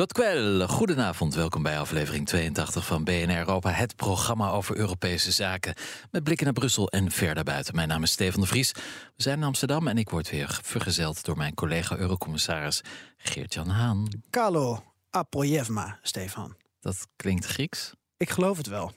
[0.00, 1.34] Godkwel, goedenavond.
[1.34, 5.74] Welkom bij aflevering 82 van BNR Europa, het programma over Europese zaken.
[6.10, 7.74] Met blikken naar Brussel en verder buiten.
[7.74, 8.72] Mijn naam is Stefan de Vries.
[9.16, 12.80] We zijn in Amsterdam en ik word weer vergezeld door mijn collega-eurocommissaris
[13.16, 14.08] Geert-Jan Haan.
[14.30, 16.56] Kalo Apoyevma, Stefan.
[16.80, 17.92] Dat klinkt Grieks.
[18.20, 18.92] Ik geloof het wel.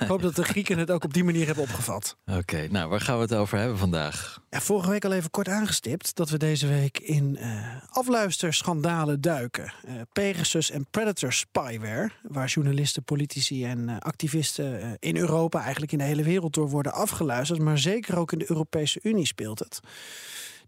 [0.00, 2.16] ik hoop dat de Grieken het ook op die manier hebben opgevat.
[2.26, 4.42] Oké, nou waar gaan we het over hebben vandaag?
[4.50, 9.72] Ja, vorige week al even kort aangestipt dat we deze week in uh, afluisterschandalen duiken.
[9.88, 15.98] Uh, Pegasus en Predator spyware, waar journalisten, politici en uh, activisten in Europa, eigenlijk in
[15.98, 17.60] de hele wereld door worden afgeluisterd.
[17.60, 19.80] Maar zeker ook in de Europese Unie speelt het.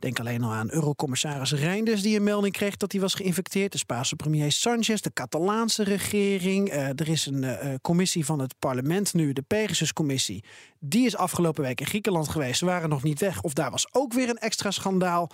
[0.04, 3.72] Denk alleen al aan Eurocommissaris Reinders, die een melding kreeg dat hij was geïnfecteerd.
[3.72, 6.72] De Spaanse premier Sanchez, de Catalaanse regering.
[6.72, 10.44] Uh, er is een uh, commissie van het parlement nu, de Pegasus-commissie.
[10.78, 12.58] Die is afgelopen week in Griekenland geweest.
[12.58, 13.42] Ze waren nog niet weg.
[13.42, 15.30] Of daar was ook weer een extra schandaal.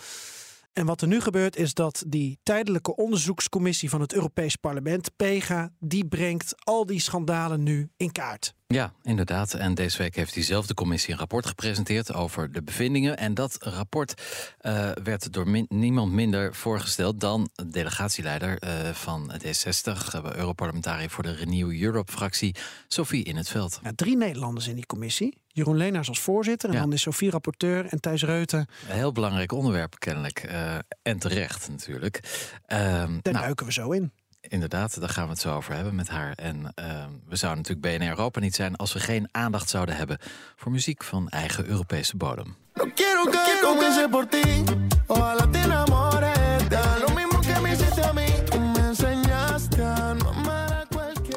[0.72, 5.70] En wat er nu gebeurt is dat die tijdelijke onderzoekscommissie van het Europees Parlement, PEGA,
[5.78, 8.55] die brengt al die schandalen nu in kaart.
[8.72, 9.54] Ja, inderdaad.
[9.54, 13.16] En deze week heeft diezelfde commissie een rapport gepresenteerd over de bevindingen.
[13.16, 14.22] En dat rapport
[14.62, 21.22] uh, werd door min niemand minder voorgesteld dan delegatieleider uh, van D60, uh, Europarlementariër voor
[21.22, 22.54] de Renew Europe-fractie,
[22.88, 23.80] Sophie in het veld.
[23.82, 25.38] Ja, drie Nederlanders in die commissie.
[25.46, 26.80] Jeroen Leenaars als voorzitter en ja.
[26.80, 28.68] dan is Sophie rapporteur en Thijs Reuten.
[28.88, 30.44] Een heel belangrijk onderwerp kennelijk.
[30.50, 32.20] Uh, en terecht natuurlijk.
[32.22, 34.12] Uh, Daar nou, duiken we zo in.
[34.41, 36.33] Inderdaad, daar gaan we het zo over hebben met haar.
[36.33, 36.84] En uh,
[37.28, 40.19] we zouden natuurlijk BNR Europa niet zijn als we geen aandacht zouden hebben
[40.56, 42.56] voor muziek van eigen Europese bodem.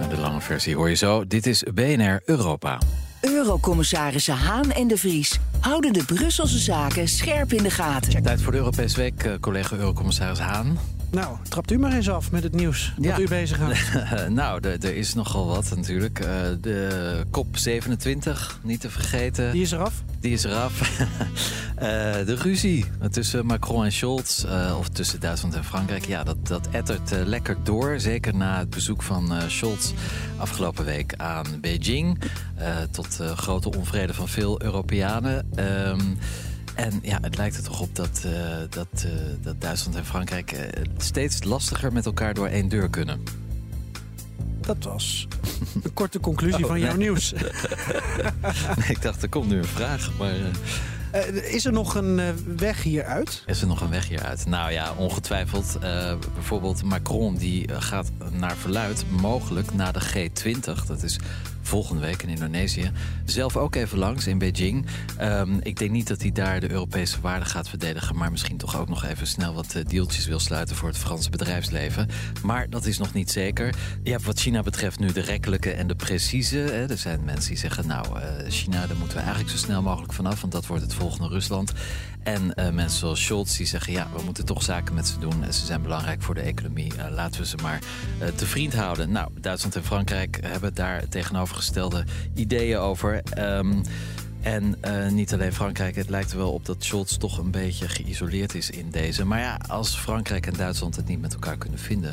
[0.09, 1.27] De lange versie hoor je zo.
[1.27, 2.79] Dit is BNR Europa.
[3.21, 8.23] Eurocommissarissen Haan en de Vries houden de Brusselse zaken scherp in de gaten.
[8.23, 10.77] Tijd voor de Europese Week, uh, collega Eurocommissaris Haan.
[11.13, 13.19] Nou, trapt u maar eens af met het nieuws dat ja.
[13.19, 14.29] u bezig houdt.
[14.29, 16.19] nou, er is nogal wat natuurlijk.
[16.19, 16.27] Uh,
[16.61, 18.31] de COP27,
[18.61, 19.51] niet te vergeten.
[19.51, 20.03] Die is eraf?
[20.19, 20.99] Die is eraf.
[20.99, 21.07] uh,
[22.29, 26.05] de ruzie tussen Macron en Scholz, uh, of tussen Duitsland en Frankrijk...
[26.05, 27.99] ja, dat, dat ettert lekker door.
[27.99, 29.91] Zeker na het bezoek van Scholz
[30.37, 32.17] afgelopen week aan Beijing.
[32.91, 35.49] tot grote onvrede van veel Europeanen.
[35.55, 36.17] Um,
[36.75, 39.11] en ja, het lijkt er toch op dat, uh, dat, uh,
[39.41, 40.59] dat Duitsland en Frankrijk uh,
[40.97, 43.23] steeds lastiger met elkaar door één deur kunnen.
[44.61, 45.27] Dat was
[45.83, 46.97] een korte conclusie oh, van jouw nee.
[46.97, 47.31] nieuws.
[48.79, 50.33] nee, ik dacht, er komt nu een vraag, maar...
[51.15, 52.25] Uh, is er nog een uh,
[52.57, 53.43] weg hieruit?
[53.45, 54.45] Is er nog een weg hieruit?
[54.45, 55.77] Nou ja, ongetwijfeld.
[55.83, 60.87] Uh, bijvoorbeeld Macron die gaat naar verluid mogelijk naar de G20.
[60.87, 61.19] Dat is
[61.73, 62.91] volgende week in Indonesië.
[63.25, 64.85] Zelf ook even langs in Beijing.
[65.21, 68.15] Um, ik denk niet dat hij daar de Europese waarden gaat verdedigen...
[68.15, 70.75] maar misschien toch ook nog even snel wat uh, deeltjes wil sluiten...
[70.75, 72.07] voor het Franse bedrijfsleven.
[72.43, 73.75] Maar dat is nog niet zeker.
[74.03, 76.57] Hebt wat China betreft nu de rekkelijke en de precieze.
[76.57, 76.89] Hè.
[76.89, 80.13] Er zijn mensen die zeggen, nou, uh, China, daar moeten we eigenlijk zo snel mogelijk
[80.13, 80.41] vanaf...
[80.41, 81.71] want dat wordt het volgende Rusland.
[82.23, 83.93] En uh, mensen zoals Scholz die zeggen...
[83.93, 85.43] ja, we moeten toch zaken met ze doen.
[85.49, 86.91] Ze zijn belangrijk voor de economie.
[87.11, 87.79] Laten we ze maar
[88.35, 89.11] te vriend houden.
[89.11, 91.09] Nou, Duitsland en Frankrijk hebben daar
[91.71, 92.03] tegenovergestelde
[92.33, 93.23] ideeën over.
[93.37, 93.81] Um,
[94.41, 97.87] en uh, niet alleen Frankrijk, het lijkt er wel op dat Scholz toch een beetje
[97.87, 99.25] geïsoleerd is in deze.
[99.25, 102.11] Maar ja, als Frankrijk en Duitsland het niet met elkaar kunnen vinden...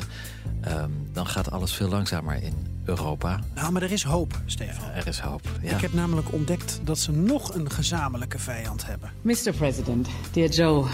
[0.67, 2.53] Um, dan gaat alles veel langzamer in
[2.85, 3.39] Europa.
[3.55, 4.89] Nou, maar er is hoop, Stefan.
[4.89, 5.75] Er is hoop, ja.
[5.75, 9.11] Ik heb namelijk ontdekt dat ze nog een gezamenlijke vijand hebben.
[9.21, 9.53] Mr.
[9.57, 10.85] President, dear Joe...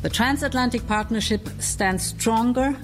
[0.00, 2.74] The transatlantic partnership stands stronger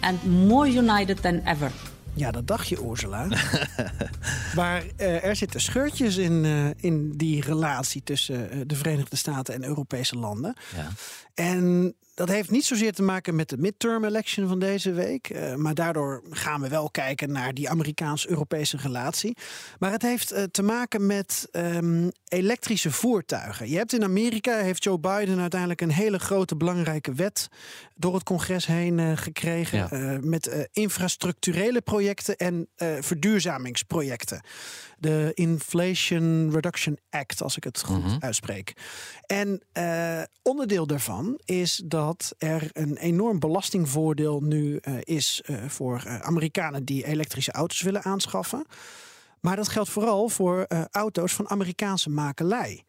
[0.00, 1.70] and more united than ever.
[2.16, 3.26] Ja, dat dacht je, Ursula.
[4.56, 9.54] maar uh, er zitten scheurtjes in, uh, in die relatie tussen uh, de Verenigde Staten
[9.54, 10.56] en Europese landen.
[10.76, 10.88] Ja.
[11.34, 15.30] En dat heeft niet zozeer te maken met de midterm election van deze week.
[15.30, 19.36] Uh, maar daardoor gaan we wel kijken naar die Amerikaans-Europese relatie.
[19.78, 23.68] Maar het heeft uh, te maken met um, elektrische voertuigen.
[23.68, 27.48] Je hebt in Amerika, heeft Joe Biden uiteindelijk een hele grote belangrijke wet
[27.94, 29.78] door het congres heen uh, gekregen.
[29.90, 30.18] Ja.
[30.22, 32.68] met infrastructurele projecten en
[33.00, 34.40] verduurzamingsprojecten.
[34.98, 38.16] De Inflation Reduction Act, als ik het goed mm -hmm.
[38.20, 38.72] uitspreek.
[39.26, 39.62] En
[40.42, 46.20] onderdeel daarvan is dat dat er een enorm belastingvoordeel nu uh, is uh, voor uh,
[46.20, 48.64] Amerikanen die elektrische auto's willen aanschaffen.
[49.40, 52.84] Maar dat geldt vooral voor auto's van Amerikaanse makelij.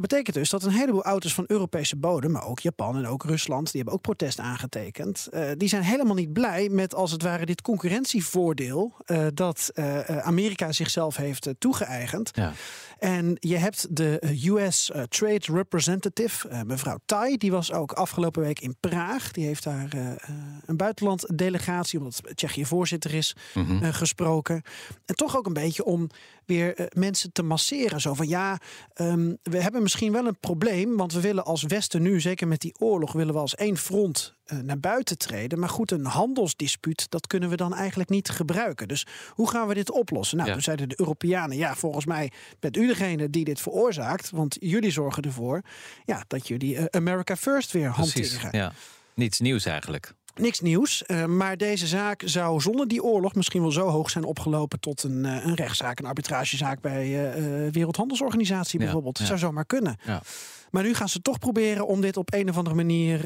[0.00, 3.24] Dat betekent dus dat een heleboel auto's van Europese bodem, maar ook Japan en ook
[3.24, 5.28] Rusland, die hebben ook protest aangetekend.
[5.30, 10.18] Uh, die zijn helemaal niet blij met als het ware dit concurrentievoordeel uh, dat uh,
[10.18, 12.30] Amerika zichzelf heeft toegeëigend.
[12.32, 12.52] Ja.
[12.98, 18.76] En je hebt de US Trade Representative, mevrouw Tai, die was ook afgelopen week in
[18.80, 19.30] Praag.
[19.30, 20.18] Die heeft daar
[20.66, 23.92] een buitenlanddelegatie, omdat Tsjechië voorzitter is, mm -hmm.
[23.92, 24.62] gesproken.
[25.06, 26.10] En toch ook een beetje om
[26.46, 28.00] weer mensen te masseren.
[28.00, 28.58] Zo van ja,
[28.94, 30.96] um, we hebben misschien wel een probleem.
[30.96, 34.34] Want we willen als Westen nu, zeker met die oorlog, willen we als één front
[34.46, 35.58] uh, naar buiten treden.
[35.58, 38.88] Maar goed, een handelsdispuut, dat kunnen we dan eigenlijk niet gebruiken.
[38.88, 40.36] Dus hoe gaan we dit oplossen?
[40.36, 40.54] Nou, ja.
[40.54, 44.30] toen zeiden de Europeanen, ja, volgens mij bent u degene die dit veroorzaakt.
[44.30, 45.62] Want jullie zorgen ervoor
[46.04, 48.48] ja, dat jullie uh, America First weer hanteren.
[48.52, 48.72] Ja.
[49.14, 50.14] Niets nieuws eigenlijk.
[50.40, 54.24] Niks nieuws, uh, maar deze zaak zou zonder die oorlog misschien wel zo hoog zijn
[54.24, 59.18] opgelopen tot een, uh, een rechtszaak, een arbitragezaak bij uh, Wereldhandelsorganisatie bijvoorbeeld.
[59.18, 59.28] Ja, ja.
[59.28, 59.96] Zou zomaar kunnen.
[60.04, 60.22] Ja.
[60.70, 63.24] Maar nu gaan ze toch proberen om dit op een of andere manier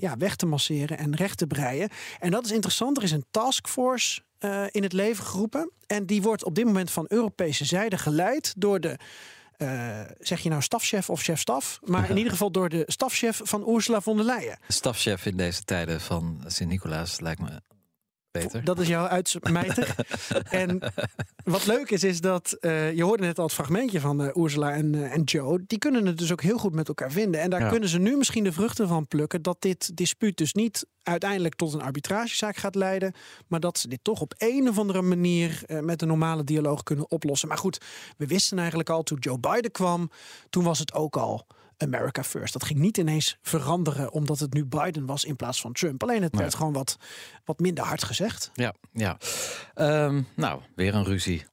[0.00, 1.88] ja, weg te masseren en recht te breien.
[2.20, 2.96] En dat is interessant.
[2.96, 4.20] Er is een taskforce
[4.70, 5.70] in het leven geroepen.
[5.86, 8.98] En die wordt op dit moment van Europese zijde geleid door de
[9.62, 11.80] uh, zeg je nou stafchef of chef-staf?
[11.84, 14.58] Maar in ieder geval door de stafchef van Ursula von der Leyen.
[14.68, 17.60] Stafchef in deze tijden van Sint-Nicolaas lijkt me
[18.64, 19.94] Dat is jouw uitsmijter.
[20.50, 20.80] en
[21.44, 24.72] wat leuk is, is dat uh, je hoorde net al het fragmentje van uh, Ursula
[24.72, 25.64] en, uh, en Joe.
[25.66, 27.40] Die kunnen het dus ook heel goed met elkaar vinden.
[27.40, 27.68] En daar ja.
[27.68, 31.72] kunnen ze nu misschien de vruchten van plukken dat dit dispuut dus niet uiteindelijk tot
[31.72, 33.14] een arbitragezaak gaat leiden.
[33.46, 37.10] Maar dat ze dit toch op een of andere manier met een normale dialoog kunnen
[37.10, 37.48] oplossen.
[37.48, 37.84] Maar goed,
[38.16, 40.10] we wisten eigenlijk al toen Joe Biden kwam,
[40.50, 41.46] toen was het ook al.
[41.82, 42.52] America First.
[42.52, 46.02] Dat ging niet ineens veranderen omdat het nu Biden was in plaats van Trump.
[46.02, 46.96] Alleen het werd gewoon wat,
[47.44, 48.50] wat minder hard gezegd.
[48.54, 49.18] Ja, ja.
[49.74, 51.44] Um, nou, weer een ruzie.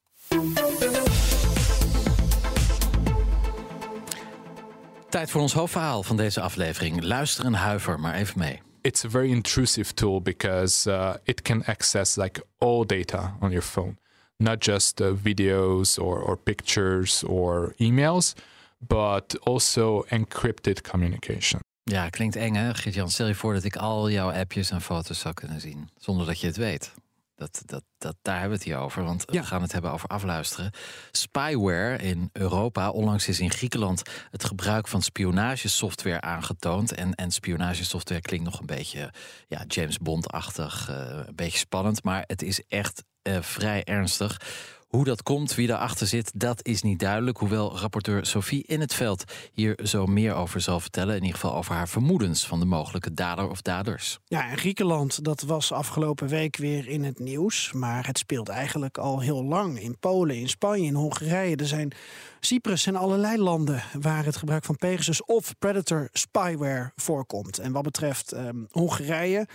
[5.09, 7.03] Tijd voor ons hoofdverhaal van deze aflevering.
[7.03, 8.61] Luister en huiver maar even mee.
[8.81, 13.65] It's a very intrusive tool because uh, it can access like all data on your
[13.65, 13.97] phone,
[14.37, 18.33] not just uh, videos or, or pictures or emails
[18.79, 21.59] but also encrypted communication.
[21.83, 23.09] Ja, klinkt eng hè, Gert-Jan.
[23.09, 26.39] Stel je voor dat ik al jouw appjes en foto's zou kunnen zien, zonder dat
[26.39, 26.93] je het weet.
[27.35, 29.41] Dat, dat, dat, daar hebben we het hier over, want ja.
[29.41, 30.71] we gaan het hebben over afluisteren.
[31.11, 32.89] Spyware in Europa.
[32.89, 36.93] Onlangs is in Griekenland het gebruik van spionagesoftware aangetoond.
[36.93, 39.13] En, en spionagesoftware klinkt nog een beetje
[39.47, 40.95] ja, James Bond-achtig, uh,
[41.27, 42.03] een beetje spannend.
[42.03, 44.41] Maar het is echt uh, vrij ernstig.
[44.89, 47.37] Hoe dat komt, wie daarachter zit, dat is niet duidelijk.
[47.37, 51.15] Hoewel rapporteur Sophie in het veld hier zo meer over zal vertellen.
[51.15, 54.19] In ieder geval over haar vermoedens van de mogelijke dader of daders.
[54.25, 57.71] Ja, en Griekenland, dat was afgelopen week weer in het nieuws.
[57.71, 61.55] Maar het speelt eigenlijk al heel lang in Polen, in Spanje, in Hongarije.
[61.55, 61.91] Er zijn
[62.39, 67.59] Cyprus en allerlei landen waar het gebruik van Pegasus of Predator spyware voorkomt.
[67.59, 69.47] En wat betreft um, Hongarije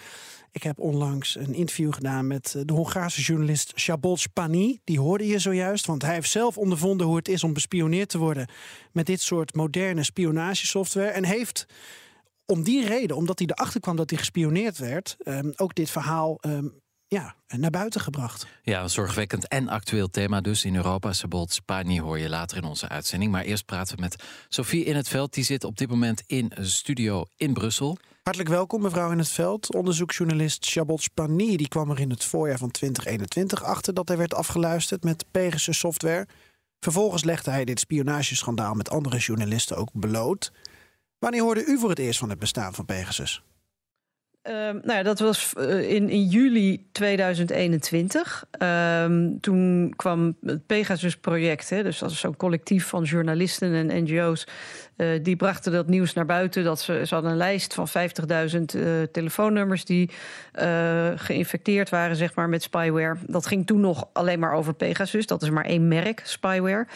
[0.55, 4.81] ik heb onlangs een interview gedaan met eh, de Hongaarse journalist Szabolcs Pani.
[4.85, 8.19] Die hoorde je zojuist, want hij heeft zelf ondervonden hoe het is om bespioneerd te
[8.19, 8.49] worden
[8.93, 11.09] met dit soort moderne spionagesoftware.
[11.09, 11.67] En heeft
[12.47, 16.39] om die reden, omdat hij erachter kwam dat hij gespioneerd werd, um, ook dit verhaal
[16.41, 18.47] um, ja, naar buiten gebracht.
[18.63, 21.13] Ja, een zorgwekkend en actueel thema dus in Europa.
[21.13, 23.33] Sabolt Spani hoor je later in onze uitzending.
[23.33, 25.35] Maar eerst praten we met Sophie in het veld.
[25.35, 27.99] Die zit op dit moment in een studio in Brussel.
[28.25, 29.75] Hartelijk welkom, mevrouw in het veld.
[29.75, 34.35] Onderzoeksjournalist Chabot Spani die kwam er in het voorjaar van 2021 achter dat hij werd
[34.35, 36.27] afgeluisterd met Pegasus software.
[36.81, 40.53] Vervolgens legde hij dit spionageschandaal met andere journalisten ook bloot.
[41.19, 43.43] Wanneer hoorde u voor het eerst van het bestaan van Pegasus?
[44.49, 48.45] Uh, nou ja, dat was uh, in, in juli 2021.
[48.63, 49.05] Uh,
[49.41, 54.47] toen kwam het Pegasus-project, dus dat is zo'n collectief van journalisten en NGO's.
[54.97, 56.65] Uh, die brachten dat nieuws naar buiten.
[56.65, 58.63] Dat ze, ze hadden een lijst van 50.000
[59.13, 60.11] telefoonnummers die
[61.17, 63.17] geïnfecteerd waren, zeg maar, met spyware.
[63.27, 65.27] Dat ging toen nog alleen maar over Pegasus.
[65.27, 66.87] Dat is maar één merk, spyware.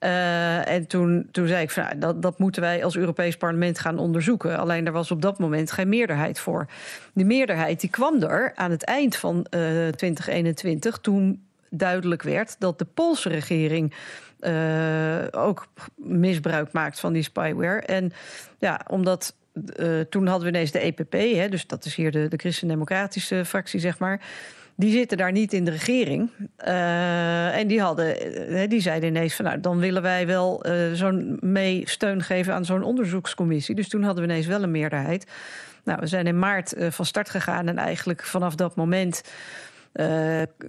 [0.00, 3.78] Uh, en toen, toen zei ik van nou, dat, dat moeten wij als Europees parlement
[3.78, 4.58] gaan onderzoeken.
[4.58, 6.66] Alleen er was op dat moment geen meerderheid voor.
[7.14, 12.78] Die meerderheid die kwam er aan het eind van uh, 2021 toen duidelijk werd dat
[12.78, 13.94] de Poolse regering
[14.40, 17.80] uh, ook misbruik maakt van die spyware.
[17.80, 18.12] En
[18.58, 19.34] ja, omdat
[20.08, 23.80] toen hadden we ineens de EPP, hè, dus dat is hier de, de Christen-Democratische fractie,
[23.80, 24.20] zeg maar
[24.80, 26.30] die zitten daar niet in de regering.
[26.66, 30.92] Uh, en die, hadden, uh, die zeiden ineens van nou, dan willen wij wel uh,
[30.92, 33.74] zo'n mee steun geven aan zo'n onderzoekscommissie.
[33.74, 35.26] Dus toen hadden we ineens wel een meerderheid.
[35.84, 39.22] Nou, we zijn in maart van start gegaan en eigenlijk vanaf dat moment.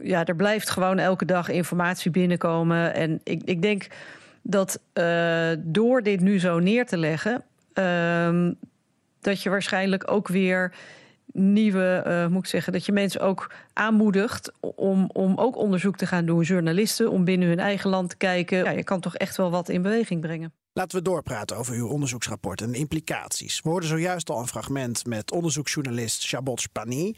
[0.03, 2.93] ja, er blijft gewoon elke dag informatie binnenkomen.
[2.93, 3.87] En ik, ik denk
[4.41, 4.79] dat
[5.59, 8.51] door dit nu zo neer te leggen, ehm,
[9.21, 10.71] dat je waarschijnlijk ook weer
[11.33, 16.05] nieuwe, uh, moet ik zeggen, dat je mensen ook aanmoedigt om, om ook onderzoek te
[16.05, 18.63] gaan doen, journalisten, om binnen hun eigen land te kijken.
[18.63, 20.53] Ja, je kan toch echt wel wat in beweging brengen.
[20.73, 23.61] Laten we doorpraten over uw onderzoeksrapport en de implicaties.
[23.61, 27.15] We hoorden zojuist al een fragment met onderzoeksjournalist Chabot Spani.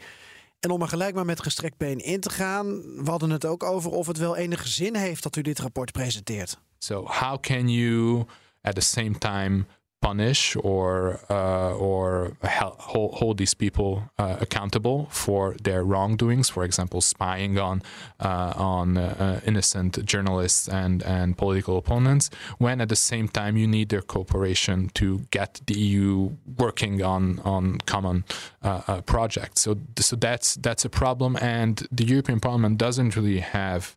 [0.60, 2.66] En om er gelijk maar met gestrekt been in te gaan,
[3.04, 5.92] we hadden het ook over of het wel enige zin heeft dat u dit rapport
[5.92, 6.58] presenteert.
[6.78, 8.24] So how can you
[8.62, 9.64] at the same time
[10.04, 12.36] punish or uh, or
[12.90, 16.50] hold, hold, these people uh, accountable for their wrongdoings.
[16.50, 17.82] For example, spying on
[18.20, 22.30] uh, on uh, innocent journalists and and political opponents.
[22.58, 26.30] When at the same time you need their cooperation to get the EU
[26.64, 27.22] working on
[27.54, 28.24] on common
[28.62, 29.62] uh, uh, projects.
[29.62, 33.96] So so that's that's a problem, and the European Parliament doesn't really have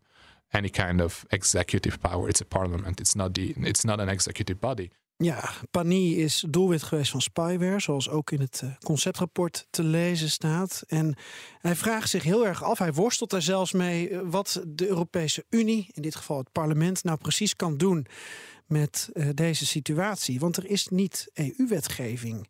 [0.54, 2.30] any kind of executive power.
[2.30, 3.02] It's a parliament.
[3.02, 4.90] It's not the it's not an executive body.
[5.20, 10.30] Ja, Pani is doelwit geweest van spyware, zoals ook in het eh, conceptrapport te lezen
[10.30, 10.84] staat.
[10.88, 11.16] En
[11.60, 15.46] hij vraagt zich heel erg af, hij worstelt daar zelfs mee, eh, wat de Europese
[15.50, 18.08] Unie, in dit geval het parlement, nou precies kan doen
[18.66, 20.40] met uh, deze situatie.
[20.40, 22.50] Want er is niet EU-wetgeving.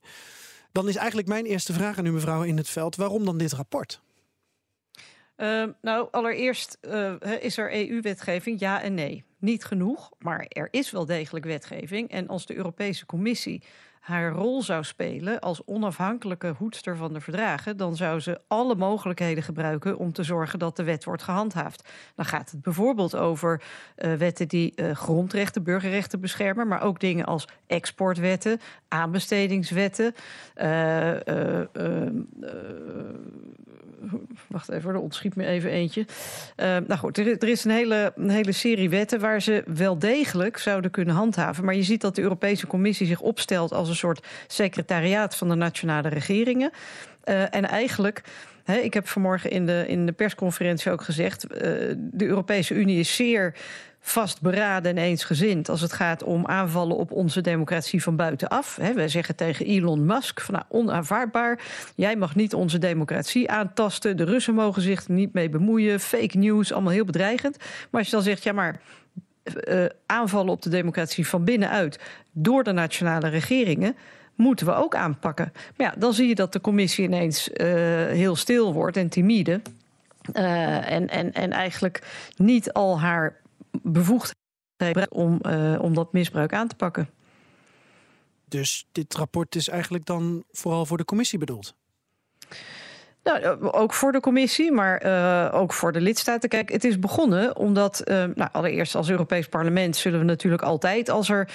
[0.71, 3.53] Dan is eigenlijk mijn eerste vraag aan u, mevrouw in het veld: waarom dan dit
[3.53, 4.01] rapport?
[5.37, 9.25] Uh, nou, allereerst uh, is er EU-wetgeving, ja en nee.
[9.39, 12.09] Niet genoeg, maar er is wel degelijk wetgeving.
[12.09, 13.63] En als de Europese Commissie
[14.07, 19.43] haar rol zou spelen als onafhankelijke hoedster van de verdragen, dan zou ze alle mogelijkheden
[19.43, 21.89] gebruiken om te zorgen dat de wet wordt gehandhaafd.
[22.15, 23.61] Dan gaat het bijvoorbeeld over
[23.97, 30.15] uh, wetten die uh, grondrechten, burgerrechten beschermen, maar ook dingen als exportwetten, aanbestedingswetten.
[30.55, 31.11] Uh,
[34.47, 36.05] wacht even, er ontschiet me even eentje.
[36.57, 40.57] nou goed, er, er is een hele, een hele serie wetten waar ze wel degelijk
[40.57, 41.65] zouden kunnen handhaven.
[41.65, 45.55] Maar je ziet dat de Europese Commissie zich opstelt als een soort secretariaat van de
[45.55, 46.71] nationale regeringen.
[47.25, 48.21] Uh, en eigenlijk.
[48.81, 51.45] ik heb vanmorgen in de, in de persconferentie ook gezegd.
[51.51, 51.59] Uh,
[51.97, 53.55] de Europese Unie is zeer
[54.07, 58.75] vastberaden en eensgezind als het gaat om aanvallen op onze democratie van buitenaf.
[58.75, 61.59] He, wij zeggen tegen Elon Musk: van, nou, onaanvaardbaar.
[61.95, 64.17] Jij mag niet onze democratie aantasten.
[64.17, 65.99] De Russen mogen zich niet mee bemoeien.
[65.99, 67.57] Fake news, allemaal heel bedreigend.
[67.57, 68.79] Maar als je dan zegt: ja, maar
[69.67, 71.99] uh, aanvallen op de democratie van binnenuit
[72.31, 73.95] door de nationale regeringen
[74.35, 75.51] moeten we ook aanpakken.
[75.77, 77.65] Maar ja, dan zie je dat de commissie ineens uh,
[78.05, 79.61] heel stil wordt en timide.
[80.33, 82.03] Uh, en, en, en eigenlijk
[82.35, 83.41] niet al haar
[83.81, 85.41] bevoegdheden om,
[85.79, 87.09] om dat misbruik aan te pakken.
[88.45, 91.75] Dus dit rapport is eigenlijk dan vooral voor de commissie bedoeld?
[93.27, 96.49] Nou, eh, ook voor de commissie, maar uh, ook voor de lidstaten.
[96.49, 101.09] Kijk, het is begonnen omdat, uh, nou, allereerst als Europees Parlement zullen we natuurlijk altijd,
[101.09, 101.49] als er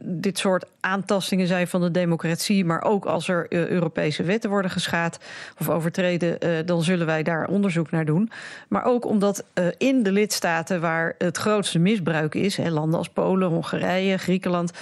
[0.00, 5.18] dit soort aantastingen zijn van de democratie, maar ook als er Europese wetten worden geschaad
[5.60, 8.30] of overtreden, dan zullen wij daar onderzoek naar doen.
[8.68, 9.44] Maar ook omdat
[9.78, 14.72] in de lidstaten waar het grootste misbruik is, hè, landen als Polen, Hongarije, Griekenland,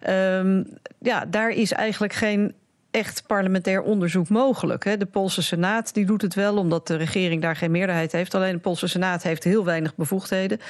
[0.00, 0.62] ehm,
[0.98, 2.54] ja, daar is eigenlijk geen
[2.96, 4.98] echt parlementair onderzoek mogelijk.
[4.98, 8.34] De Poolse Senaat die doet het wel, omdat de regering daar geen meerderheid heeft.
[8.34, 10.58] Alleen de Poolse Senaat heeft heel weinig bevoegdheden.
[10.58, 10.64] Uh,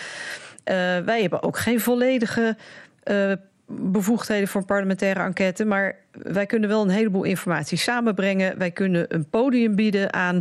[0.99, 2.57] wij hebben ook geen volledige
[3.05, 3.33] uh,
[3.67, 5.65] bevoegdheden voor een parlementaire enquête.
[5.65, 8.59] Maar wij kunnen wel een heleboel informatie samenbrengen.
[8.59, 10.41] Wij kunnen een podium bieden aan,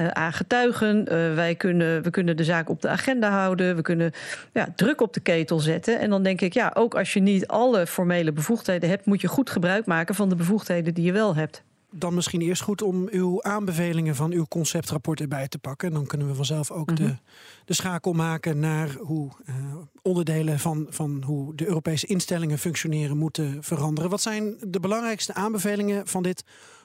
[0.00, 0.98] uh, aan getuigen.
[0.98, 3.76] Uh, wij kunnen, we kunnen de zaak op de agenda houden.
[3.76, 4.12] We kunnen
[4.52, 5.98] ja, druk op de ketel zetten.
[5.98, 9.28] En dan denk ik, ja, ook als je niet alle formele bevoegdheden hebt, moet je
[9.28, 11.62] goed gebruik maken van de bevoegdheden die je wel hebt
[11.98, 15.92] dan misschien eerst goed om uw aanbevelingen van uw conceptrapport erbij te pakken.
[15.92, 17.04] Dan kunnen we vanzelf ook mm -hmm.
[17.04, 17.20] de, mhm.
[17.64, 19.54] de schakel maken naar hoe uh,
[20.02, 24.10] onderdelen van, van hoe de Europese instellingen functioneren moeten veranderen.
[24.10, 26.44] Wat zijn de belangrijkste aanbevelingen van dit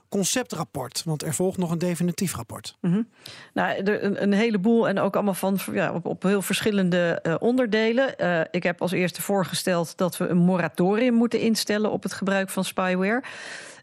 [0.10, 1.04] conceptrapport?
[1.06, 2.78] Want er volgt nog een definitief rapport.
[2.82, 3.08] Mm -hmm.
[3.54, 7.36] Nou, er, een, een, heleboel en ook allemaal van ja, op, op heel verschillende uh,
[7.40, 8.14] onderdelen.
[8.18, 12.50] Uh, ik heb als eerste voorgesteld dat we een moratorium moeten instellen op het gebruik
[12.50, 13.24] van spyware.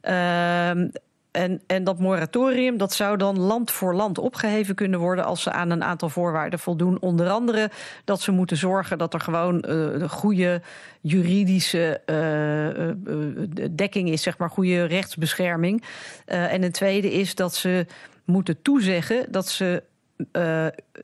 [0.02, 0.88] Uh,
[1.30, 5.52] en, en dat moratorium dat zou dan land voor land opgeheven kunnen worden als ze
[5.52, 7.00] aan een aantal voorwaarden voldoen.
[7.00, 7.70] Onder andere
[8.04, 10.62] dat ze moeten zorgen dat er gewoon uh, goede
[11.00, 15.85] juridische uh, uh, dekking is, zeg maar, goede rechtsbescherming.
[16.25, 17.87] en een tweede is dat ze
[18.25, 19.82] moeten toezeggen dat ze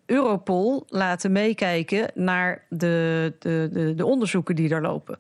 [0.07, 5.19] Europol laten meekijken naar de, de, de, de onderzoeken die er lopen.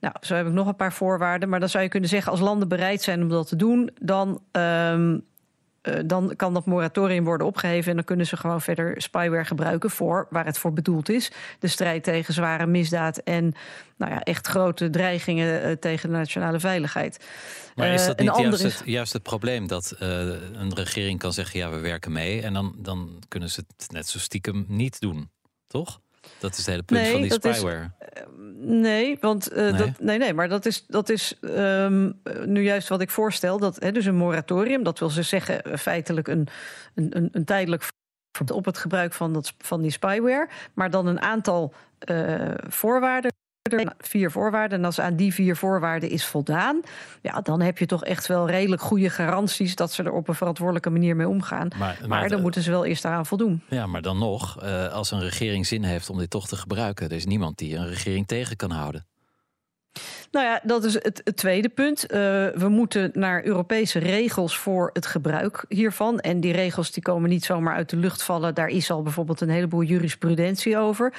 [0.00, 1.48] Nou, zo heb ik nog een paar voorwaarden.
[1.48, 4.40] Maar dan zou je kunnen zeggen, als landen bereid zijn om dat te doen, dan
[4.52, 5.28] um,
[5.82, 9.90] uh, dan kan dat moratorium worden opgeheven en dan kunnen ze gewoon verder spyware gebruiken
[9.90, 11.32] voor waar het voor bedoeld is.
[11.58, 13.54] De strijd tegen zware misdaad en
[13.96, 17.24] nou ja, echt grote dreigingen uh, tegen de nationale veiligheid.
[17.74, 18.78] Maar is dat niet juist, is...
[18.78, 22.74] Het, juist het probleem dat een regering kan zeggen: ja, we werken mee en dan,
[22.78, 25.30] dan kunnen ze het net zo stiekem niet doen,
[25.66, 26.00] toch?
[26.40, 27.90] Dat is het hele punt nee, van die spyware.
[27.98, 29.72] Is, uh, nee, want uh, nee.
[29.72, 33.58] Dat, nee, nee, maar dat is, dat is um, nu juist wat ik voorstel.
[33.58, 36.48] Dat, hè, dus een moratorium, dat wil ze zeggen feitelijk een,
[36.94, 37.88] een, een, een tijdelijk
[38.52, 40.48] op het gebruik van, dat, van die spyware.
[40.74, 41.74] Maar dan een aantal
[42.10, 43.32] uh, voorwaarden
[43.98, 44.78] vier voorwaarden.
[44.78, 46.80] En als aan die vier voorwaarden is voldaan,
[47.22, 50.34] ja, dan heb je toch echt wel redelijk goede garanties dat ze er op een
[50.34, 51.68] verantwoordelijke manier mee omgaan.
[51.78, 53.62] Maar, maar, maar dan de, moeten ze wel eerst daaraan voldoen.
[53.68, 57.08] Ja, maar dan nog, uh, als een regering zin heeft om dit toch te gebruiken,
[57.08, 59.06] er is niemand die een regering tegen kan houden.
[60.30, 62.02] Nou ja, dat is het, tweede punt.
[62.02, 62.18] Uh,
[62.54, 66.20] we moeten naar Europese regels voor het gebruik hiervan.
[66.20, 68.54] En die regels die komen niet zomaar uit de lucht vallen.
[68.54, 71.12] Daar is al bijvoorbeeld een heleboel jurisprudentie over.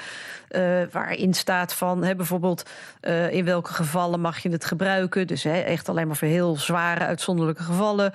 [0.50, 2.70] Uh, waarin staat van hè, bijvoorbeeld
[3.02, 5.26] uh, in welke gevallen mag je het gebruiken.
[5.26, 8.12] Dus hè, echt alleen maar voor heel zware uitzonderlijke gevallen.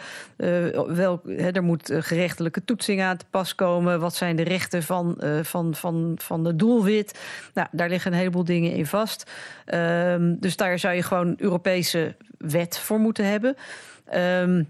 [0.87, 3.99] wel, hè, er moet gerechtelijke toetsing aan te pas komen.
[3.99, 7.19] Wat zijn de rechten van, van, van, van de doelwit?
[7.53, 9.31] Nou, daar liggen een heleboel dingen in vast.
[9.67, 13.55] Ehm, dus daar zou je gewoon Europese wet voor moeten hebben.
[14.15, 14.69] Um,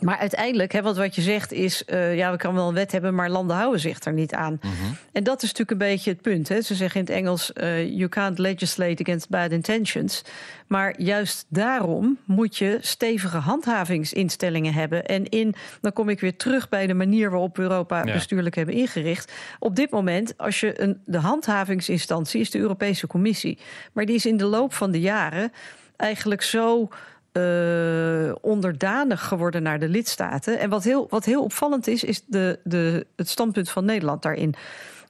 [0.00, 1.82] maar uiteindelijk, hè, wat, wat je zegt is...
[1.86, 4.58] Uh, ja, we kan wel een wet hebben, maar landen houden zich er niet aan.
[4.62, 4.96] Mm -hmm.
[5.12, 6.48] En dat is natuurlijk een beetje het punt.
[6.48, 6.60] Hè.
[6.60, 7.50] Ze zeggen in het Engels...
[7.54, 10.22] Uh, you can't legislate against bad intentions.
[10.66, 15.06] Maar juist daarom moet je stevige handhavingsinstellingen hebben.
[15.06, 18.12] En in, dan kom ik weer terug bij de manier waarop we Europa ja.
[18.12, 19.32] bestuurlijk hebben ingericht.
[19.58, 23.58] Op dit moment, als je een, de handhavingsinstantie is de Europese Commissie.
[23.92, 25.52] Maar die is in de loop van de jaren
[25.96, 26.88] eigenlijk zo
[27.36, 30.58] uh, onderdanig geworden naar de lidstaten.
[30.58, 34.54] En wat heel, wat heel opvallend is, is de, de, het standpunt van Nederland daarin.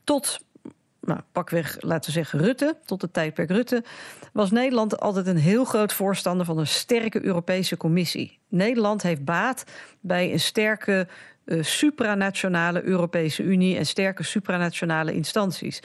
[0.05, 0.41] Tot
[1.01, 3.85] nou, pakweg, laten we zeggen, Rutte, tot het tijdperk Rutte,
[4.33, 8.39] was Nederland altijd een heel groot voorstander van een sterke Europese Commissie.
[8.49, 9.65] Nederland heeft baat
[10.01, 11.09] bij een sterke
[11.45, 15.83] uh, supranationale Europese Unie en sterke supranationale instanties.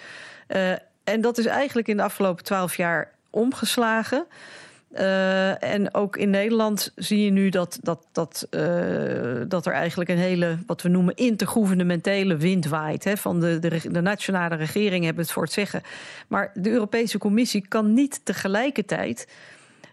[0.47, 0.71] Uh,
[1.03, 4.25] en dat is eigenlijk in de afgelopen twaalf jaar omgeslagen.
[4.93, 8.61] Uh, en ook in Nederland zie je nu dat, dat, dat, uh,
[9.47, 13.03] dat er eigenlijk een hele, wat we noemen, intergouvernementele wind waait.
[13.03, 15.81] Hè, van de, de, de nationale regering hebben het voor het zeggen.
[16.27, 19.27] Maar de Europese Commissie kan niet tegelijkertijd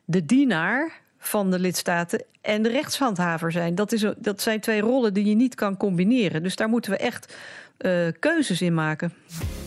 [0.05, 3.75] de dienaar van de lidstaten en de rechtshandhaver zijn.
[3.75, 6.43] Dat, is, dat zijn twee rollen die je niet kan combineren.
[6.43, 7.37] Dus daar moeten we echt
[7.79, 9.13] uh, keuzes in maken.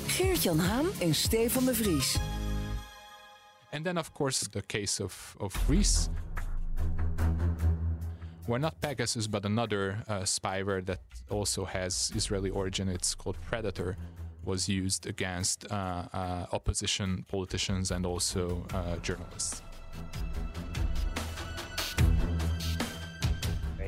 [0.08, 2.18] Geert-Jan Haan en Stefan de Vries.
[3.72, 6.10] And then, of course, the case of, of Greece,
[8.48, 13.96] where not Pegasus, but another uh, spyware that also has Israeli origin, it's called Predator,
[14.44, 19.62] was used against uh, uh, opposition politicians and also uh, journalists.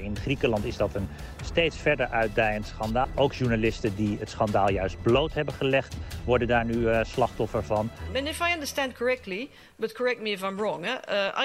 [0.02, 1.08] In Griekenland is dat een
[1.44, 3.08] steeds verder uitdijend schandaal.
[3.16, 7.92] Ook journalisten die het schandaal juist bloot hebben gelegd, worden daar nu uh, slachtoffer van.
[8.16, 10.92] And if I understand correctly, but correct me if I'm wrong, uh,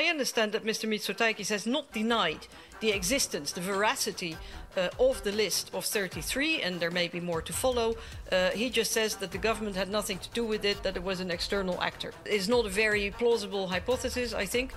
[0.01, 0.88] I understand that Mr.
[0.88, 2.49] Mitsotakis has not denied
[2.81, 4.37] the existence, the veracity
[4.77, 7.95] uh, of the list of 33, and there may be more to follow.
[8.33, 11.03] Uh, he just says that the government had nothing to do with it, that it
[11.03, 12.12] was an external actor.
[12.25, 14.73] It's not a very plausible hypothesis, I think.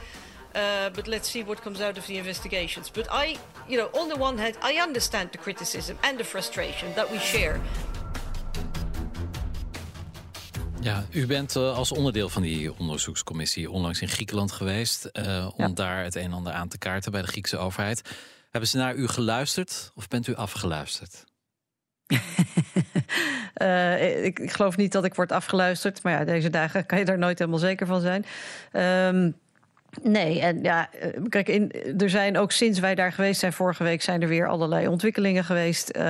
[0.56, 0.62] Uh,
[0.94, 2.92] but let's see what comes out of the investigations.
[2.92, 6.94] But I, you know, on the one hand, I understand the criticism and the frustration
[6.94, 7.60] that we share.
[10.82, 15.68] Ja, u bent uh, als onderdeel van die onderzoekscommissie onlangs in Griekenland geweest uh, om
[15.68, 15.74] ja.
[15.74, 18.02] daar het een en ander aan te kaarten bij de Griekse overheid.
[18.50, 21.24] Hebben ze naar u geluisterd of bent u afgeluisterd?
[23.62, 27.06] uh, ik, ik, geloof niet dat ik word afgeluisterd, maar ja, deze dagen kan je
[27.06, 28.26] daar nooit helemaal zeker van zijn.
[29.16, 29.36] Um,
[30.04, 33.84] Nee, en ja, eh, kijk, in, er zijn ook sinds wij daar geweest zijn, vorige
[33.84, 35.92] week zijn er weer allerlei ontwikkelingen geweest.
[35.96, 36.04] Uh,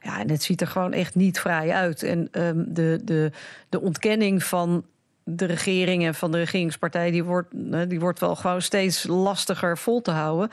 [0.00, 2.02] ja, en het ziet er gewoon echt niet vrij uit.
[2.02, 3.30] En um, de, de,
[3.68, 4.84] de ontkenning van
[5.24, 7.48] de regering en van de regeringspartij, die wordt,
[7.88, 10.50] die wordt wel gewoon steeds lastiger vol te houden.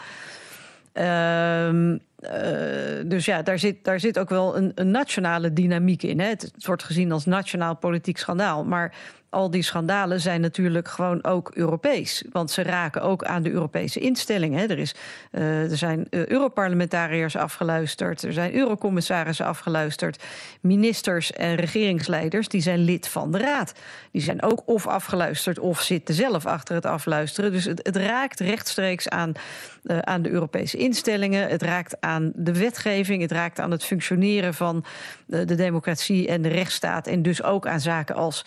[0.93, 1.95] Uh,
[3.06, 6.19] dus ja, daar zit, daar zit ook wel een, een nationale dynamiek in.
[6.19, 6.28] Hè.
[6.28, 8.63] Het, wordt gezien als nationaal politiek schandaal.
[8.63, 8.93] Maar
[9.32, 12.24] al die schandalen zijn natuurlijk gewoon ook Europees.
[12.32, 14.70] Want ze raken ook aan de Europese instellingen.
[14.70, 14.96] Er, is,
[15.32, 20.24] uh, er zijn uh, Europarlementariërs afgeluisterd, er zijn Eurocommissarissen afgeluisterd,
[20.62, 23.74] ministers en regeringsleiders die zijn lid van de Raad.
[24.12, 27.52] Die zijn ook of afgeluisterd of zitten zelf achter het afluisteren.
[27.52, 29.32] Dus het, het raakt rechtstreeks aan,
[29.84, 31.48] uh, aan de Europese instellingen.
[31.48, 33.22] Het raakt aan de wetgeving.
[33.22, 34.86] Het raakt aan het functioneren van
[35.26, 37.08] de democratie en de rechtsstaat.
[37.08, 38.46] En dus ook aan zaken als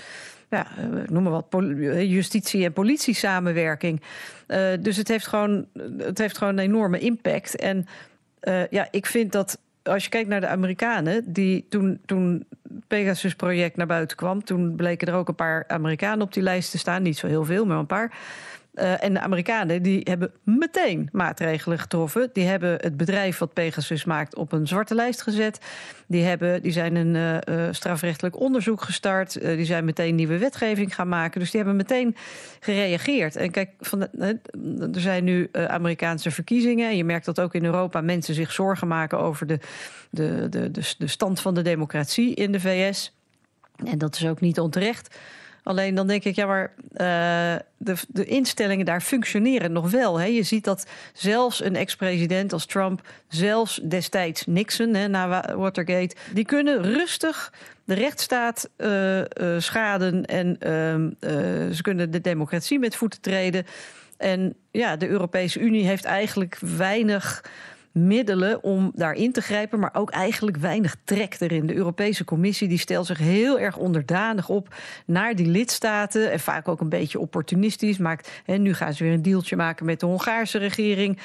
[0.54, 0.66] ja,
[1.08, 1.64] noem maar wat,
[2.06, 4.02] justitie- en politie-samenwerking.
[4.48, 5.66] Uh, dus het heeft, gewoon,
[5.98, 7.56] het heeft gewoon een enorme impact.
[7.56, 7.86] En
[8.70, 12.46] ja, ik vind dat als je kijkt naar de Amerikanen, die toen, toen
[12.86, 16.78] Pegasus-project naar buiten kwam, toen bleken er ook een paar Amerikanen op die lijst te
[16.78, 17.02] staan.
[17.02, 18.12] Niet zo heel veel, maar een paar.
[18.74, 22.30] Uh, en de Amerikanen die hebben meteen maatregelen getroffen.
[22.32, 25.58] Die hebben het bedrijf wat Pegasus maakt op een zwarte lijst gezet.
[26.06, 29.40] Die, hebben, die zijn een uh, strafrechtelijk onderzoek gestart.
[29.40, 31.40] Die zijn meteen nieuwe wetgeving gaan maken.
[31.40, 32.16] Dus die hebben meteen
[32.60, 33.36] gereageerd.
[33.36, 34.00] En kijk, van
[34.94, 36.88] er zijn nu Amerikaanse verkiezingen.
[36.88, 39.58] En je merkt dat ook in Europa mensen zich zorgen maken over de,
[40.10, 43.12] de, de, de, de stand van de democratie in de VS.
[43.84, 45.16] En dat is ook niet onterecht.
[45.64, 50.18] Alleen dan denk ik, ja, maar uh, de, de, instellingen daar functioneren nog wel.
[50.20, 50.26] Hè.
[50.26, 56.44] Je ziet dat zelfs een ex-president als Trump, zelfs destijds Nixon hè, na Watergate, die
[56.44, 57.52] kunnen rustig
[57.84, 59.24] de rechtsstaat uh, uh,
[59.58, 60.56] schaden en
[61.74, 63.66] ze kunnen de democratie met voeten treden.
[64.16, 67.44] En ja, de Europese Unie heeft eigenlijk weinig
[67.94, 71.66] middelen om daarin te grijpen, maar ook eigenlijk weinig trek erin.
[71.66, 74.74] De Europese Commissie die stelt zich heel erg onderdanig op
[75.06, 77.98] naar die lidstaten en vaak ook een beetje opportunistisch.
[77.98, 81.18] Maakt, hè, nu gaan ze weer een deeltje maken met de Hongaarse regering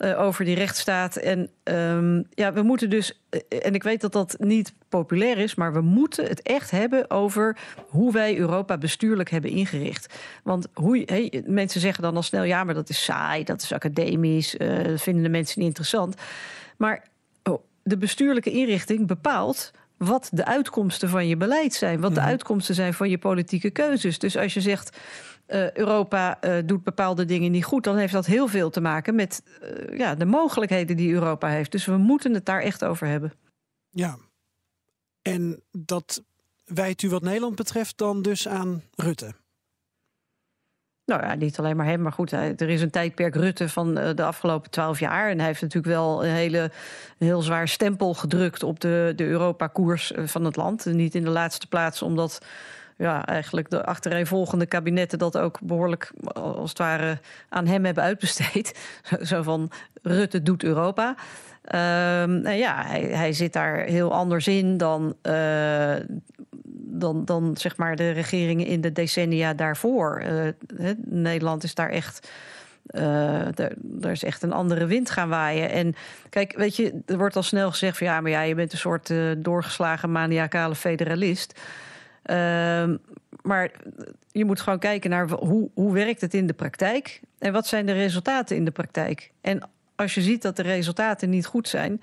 [0.00, 1.16] uh, over die rechtsstaat.
[1.16, 5.72] En um, ja, we moeten dus, en ik weet dat dat niet populair is, maar
[5.72, 7.56] we moeten het echt hebben over
[7.88, 10.14] hoe wij Europa bestuurlijk hebben ingericht.
[10.42, 13.72] Want hoe, hey, mensen zeggen dan al snel, ja, maar dat is saai, dat is
[13.72, 16.14] academisch, uh, dat vinden de mensen niet interessant.
[16.76, 17.04] Maar
[17.42, 19.72] oh, de bestuurlijke inrichting bepaalt
[20.04, 24.18] wat de uitkomsten van je beleid zijn, wat de uitkomsten zijn van je politieke keuzes.
[24.18, 24.98] Dus als je zegt
[25.48, 29.14] uh, Europa uh, doet bepaalde dingen niet goed, dan heeft dat heel veel te maken
[29.14, 31.72] met uh, ja, de mogelijkheden die Europa heeft.
[31.72, 33.32] Dus we moeten het daar echt over hebben.
[33.90, 34.18] Ja,
[35.22, 36.22] en dat
[36.64, 39.34] wijt u wat Nederland betreft dan dus aan Rutte?
[41.10, 44.22] Nou ja, niet alleen maar hem, maar goed, er is een tijdperk Rutte van de
[44.22, 45.30] afgelopen twaalf jaar.
[45.30, 46.70] En hij heeft natuurlijk wel een hele
[47.18, 50.84] heel zwaar stempel gedrukt op de, de Europa-koers van het land.
[50.84, 52.40] Niet in de laatste plaats omdat
[52.96, 57.18] ja, eigenlijk de achtereenvolgende kabinetten dat ook behoorlijk als het ware
[57.48, 58.78] aan hem hebben uitbesteed.
[59.22, 59.70] Zo van
[60.02, 61.14] Rutte doet Europa.
[61.64, 65.94] Um, nou ja, hij, hij, zit daar heel anders in dan, uh,
[66.74, 70.22] dan, dan zeg maar de regeringen in de decennia daarvoor.
[70.22, 72.30] Uh, Nederland is daar echt.
[72.86, 75.70] Er, is echt een andere wind gaan waaien.
[75.70, 75.94] En
[76.30, 78.78] kijk, weet je, er wordt al snel gezegd van ja, maar ja, je bent een
[78.78, 81.60] soort doorgeslagen maniacale federalist.
[82.24, 82.36] Uh,
[83.42, 83.70] maar
[84.32, 87.86] je moet gewoon kijken naar hoe, hoe werkt het in de praktijk en wat zijn
[87.86, 89.30] de resultaten in de praktijk.
[89.40, 89.68] En
[90.00, 92.02] als je ziet dat de resultaten niet goed zijn,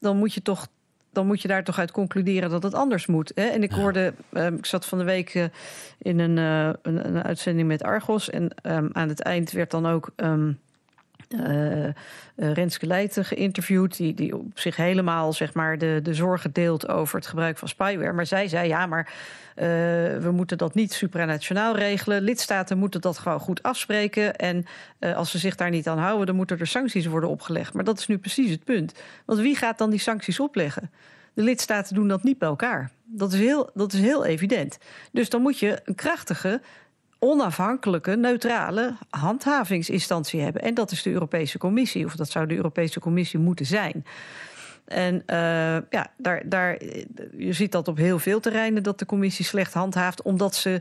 [0.00, 0.66] dan moet je toch
[1.12, 3.32] dan moet je daar toch uit concluderen dat het anders moet.
[3.34, 3.46] Hè?
[3.46, 5.44] En ik hoorde, um, ik zat van de week uh,
[5.98, 8.30] in een, uh, een, een, uitzending met Argos.
[8.30, 10.58] En um, aan het eind werd dan ook um,
[11.28, 11.88] uh,
[12.36, 17.16] Renske Leijten geïnterviewd, die, die op zich helemaal zeg maar, de, de zorgen deelt over
[17.16, 18.12] het gebruik van spyware.
[18.12, 19.12] Maar zij zei ja, maar
[19.56, 19.64] uh,
[20.18, 22.22] we moeten dat niet supranationaal regelen.
[22.22, 24.36] Lidstaten moeten dat gewoon goed afspreken.
[24.36, 24.64] En
[24.98, 27.72] als ze zich daar niet aan houden, dan moeten er sancties worden opgelegd.
[27.72, 28.94] Maar dat is nu precies het punt.
[29.24, 30.90] Want wie gaat dan die sancties opleggen?
[31.34, 32.90] De lidstaten doen dat niet bij elkaar.
[33.04, 34.78] Dat is heel, dat is heel evident.
[35.12, 36.60] Dus dan moet je een krachtige
[37.18, 40.62] onafhankelijke, neutrale handhavingsinstantie hebben.
[40.62, 44.04] En dat is de Europese Commissie, of dat zou de Europese Commissie moeten zijn.
[44.84, 45.22] En uh,
[45.90, 46.82] ja, daar, daar,
[47.36, 50.80] je ziet dat op heel veel terreinen dat de commissie slecht handhaaft, omdat ze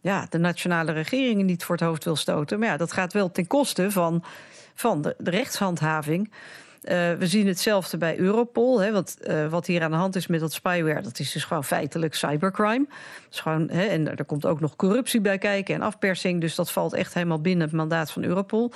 [0.00, 2.58] ja, de nationale regeringen niet voor het hoofd wil stoten.
[2.58, 4.24] Maar ja, dat gaat wel ten koste van,
[4.74, 6.30] van de rechtshandhaving.
[6.82, 8.80] Uh, we zien hetzelfde bij Europol.
[8.80, 11.44] Hè, want uh, wat hier aan de hand is met dat spyware, dat is dus
[11.44, 12.86] gewoon feitelijk cybercrime.
[13.28, 16.40] Dus gewoon, hè, en er komt ook nog corruptie bij kijken en afpersing.
[16.40, 18.72] Dus dat valt echt helemaal binnen het mandaat van Europol.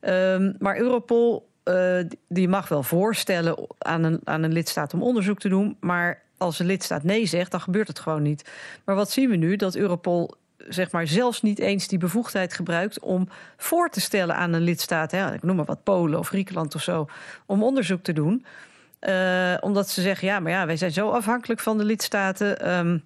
[0.00, 5.38] Um, maar Europol uh, die mag wel voorstellen aan een, aan een lidstaat om onderzoek
[5.38, 5.76] te doen.
[5.80, 8.50] Maar als een lidstaat nee zegt, dan gebeurt het gewoon niet.
[8.84, 9.56] Maar wat zien we nu?
[9.56, 10.34] Dat Europol
[10.68, 15.10] zeg maar zelfs niet eens die bevoegdheid gebruikt om voor te stellen aan een lidstaat,
[15.10, 17.08] hè, ik noem maar wat Polen of Griekenland of zo,
[17.46, 18.44] om onderzoek te doen.
[19.00, 22.76] Uh, omdat ze zeggen, ja, maar ja, wij zijn zo afhankelijk van de lidstaten.
[22.78, 23.04] Um,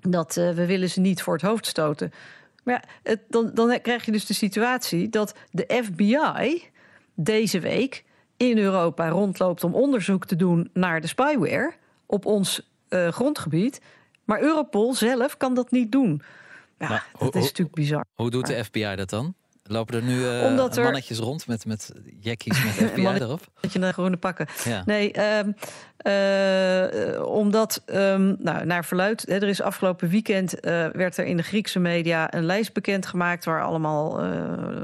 [0.00, 2.12] dat we willen ze niet voor het hoofd stoten.
[2.62, 2.84] Maar
[3.28, 6.70] dan, dan krijg je dus de situatie dat de FBI
[7.14, 8.04] deze week
[8.36, 11.72] in Europa rondloopt om onderzoek te doen naar de spyware
[12.06, 13.80] op ons uh, grondgebied.
[14.24, 16.22] Maar Europol zelf kan dat niet doen.
[16.78, 18.04] Ja, maar, dat is natuurlijk bizar.
[18.14, 19.34] Hoe doet de FBI dat dan?
[19.68, 20.82] Lopen er nu uh, er...
[20.82, 23.40] mannetjes rond met, met jackies met FBI erop?
[23.60, 24.46] Dat je een groene pakken.
[24.64, 24.82] Ja.
[24.86, 25.54] Nee, um,
[26.06, 31.36] uh, omdat, um, nou, naar verluid, hè, er is afgelopen weekend uh, werd er in
[31.36, 34.16] de Griekse media een lijst bekendgemaakt waar allemaal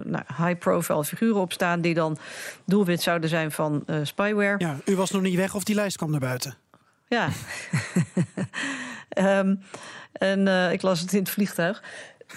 [0.04, 2.18] nou, high-profile figuren op staan die dan
[2.64, 4.54] doelwit zouden zijn van spyware.
[4.58, 6.56] Ja, u was nog niet weg of die lijst kwam naar buiten?
[7.08, 7.28] Ja.
[9.18, 9.60] um,
[10.12, 11.82] en ik las het in het vliegtuig.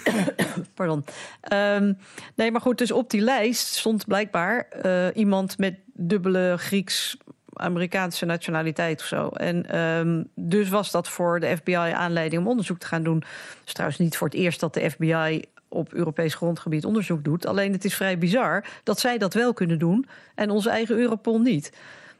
[0.74, 1.04] Pardon.
[1.52, 1.98] Um,
[2.34, 7.16] nee, maar goed, dus op die lijst stond blijkbaar uh, iemand met dubbele Grieks.
[7.52, 9.28] Amerikaanse nationaliteit of zo.
[9.28, 13.16] En um, dus was dat voor de FBI aanleiding om onderzoek te gaan doen.
[13.16, 17.46] Het is trouwens niet voor het eerst dat de FBI op Europees grondgebied onderzoek doet.
[17.46, 21.40] Alleen het is vrij bizar dat zij dat wel kunnen doen en onze eigen Europol
[21.40, 21.72] niet.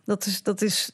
[0.05, 0.92] Dat is, dat is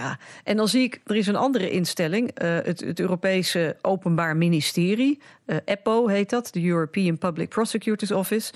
[0.00, 4.36] nou, en dan zie ik, er is een andere instelling, uh, het, het, Europese Openbaar
[4.36, 8.52] Ministerie, uh, EPPO heet dat, de European Public Prosecutors Office.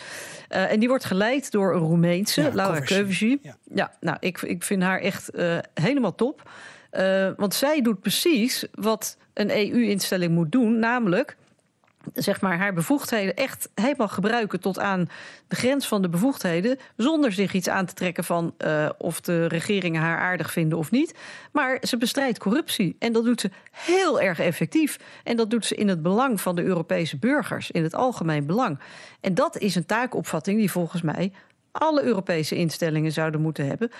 [0.50, 3.38] Uh, en die wordt geleid door een Roemeense, ja, Laura Kövesi.
[3.42, 3.56] Ja.
[3.74, 3.92] ja.
[4.00, 5.30] nou, ik, ik vind haar echt
[5.74, 6.50] helemaal top.
[7.36, 11.36] want zij doet precies wat een EU-instelling moet doen, namelijk
[12.14, 15.08] zeg maar, haar bevoegdheden echt helemaal gebruiken tot aan
[15.48, 16.78] de grens van de bevoegdheden.
[16.96, 20.90] Zonder zich iets aan te trekken van uh, of de regeringen haar aardig vinden of
[20.90, 21.14] niet.
[21.52, 22.96] Maar ze bestrijdt corruptie.
[22.98, 24.98] En dat doet ze heel erg effectief.
[25.24, 28.78] En dat doet ze in het belang van de Europese burgers, in het algemeen belang.
[29.20, 31.32] En dat is een taakopvatting die volgens mij
[31.72, 33.90] alle Europese instellingen zouden moeten hebben.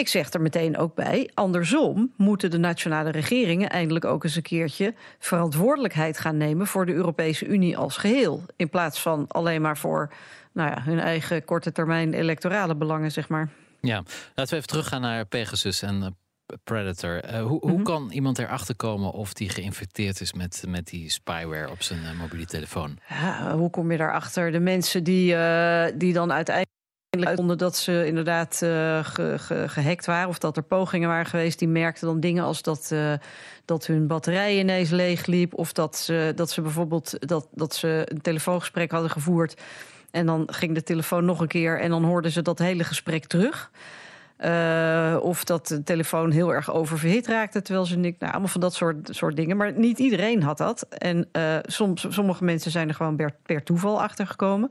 [0.00, 4.42] Ik zeg er meteen ook bij, andersom moeten de nationale regeringen eindelijk ook eens een
[4.42, 8.42] keertje verantwoordelijkheid gaan nemen voor de Europese Unie als geheel.
[8.56, 10.12] In plaats van alleen maar voor
[10.52, 13.48] nou ja, hun eigen korte termijn electorale belangen, zeg maar.
[13.80, 14.02] Ja,
[14.34, 17.24] laten we even teruggaan naar Pegasus en eh, Predator.
[17.24, 17.82] Uh, hoe, hoe mhm.
[17.82, 22.18] kan iemand erachter komen of die geïnfecteerd is met, met die spyware op zijn uh,
[22.20, 22.98] mobiele telefoon?
[23.08, 24.52] Ja, hoe kom je daarachter?
[24.52, 26.69] De mensen die, uh, die dan uiteindelijk
[27.26, 31.58] vonden dat ze inderdaad uh, ge, ge, gehackt waren of dat er pogingen waren geweest.
[31.58, 33.12] Die merkten dan dingen als dat, uh,
[33.64, 35.54] dat hun batterij ineens leegliep.
[35.54, 39.60] Of dat ze, dat ze bijvoorbeeld dat, dat ze een telefoongesprek hadden gevoerd.
[40.10, 43.24] En dan ging de telefoon nog een keer en dan hoorden ze dat hele gesprek
[43.24, 43.70] terug.
[44.44, 48.18] Uh, of dat de telefoon heel erg oververhit raakte terwijl ze niks.
[48.18, 49.56] Nou, allemaal van dat soort, soort dingen.
[49.56, 50.86] Maar niet iedereen had dat.
[50.88, 54.68] En uh, soms, sommige mensen zijn er gewoon per, per toeval achter gekomen.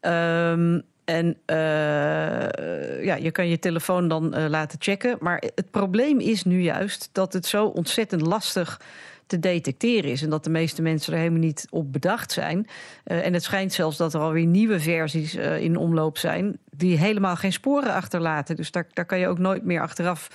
[0.00, 5.16] Um, en uh, ja, je kan je telefoon dan uh, laten checken.
[5.20, 8.80] Maar het probleem is nu juist dat het zo ontzettend lastig
[9.26, 10.22] te detecteren is.
[10.22, 12.66] En dat de meeste mensen er helemaal niet op bedacht zijn.
[13.04, 16.58] Uh, en het schijnt zelfs dat er alweer nieuwe versies in omloop zijn...
[16.70, 18.56] die helemaal geen sporen achterlaten.
[18.56, 20.30] Dus daar, daar kan je ook nooit meer achteraf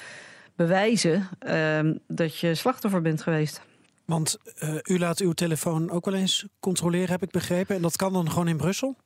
[0.56, 3.62] bewijzen ehm, dat je slachtoffer bent geweest.
[4.06, 4.38] Want
[4.84, 7.76] u laat uw telefoon ook wel eens controleren, heb ik begrepen.
[7.76, 8.98] En dat kan dan gewoon in Brussel?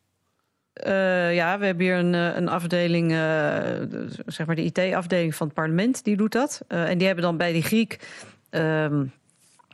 [0.83, 3.17] Uh, ja, we hebben hier een, eh, een afdeling, uh,
[4.25, 6.61] zeg maar de IT-afdeling van het parlement, die doet dat.
[6.67, 7.99] Uh, en die hebben dan bij die Griek,
[8.49, 9.13] um,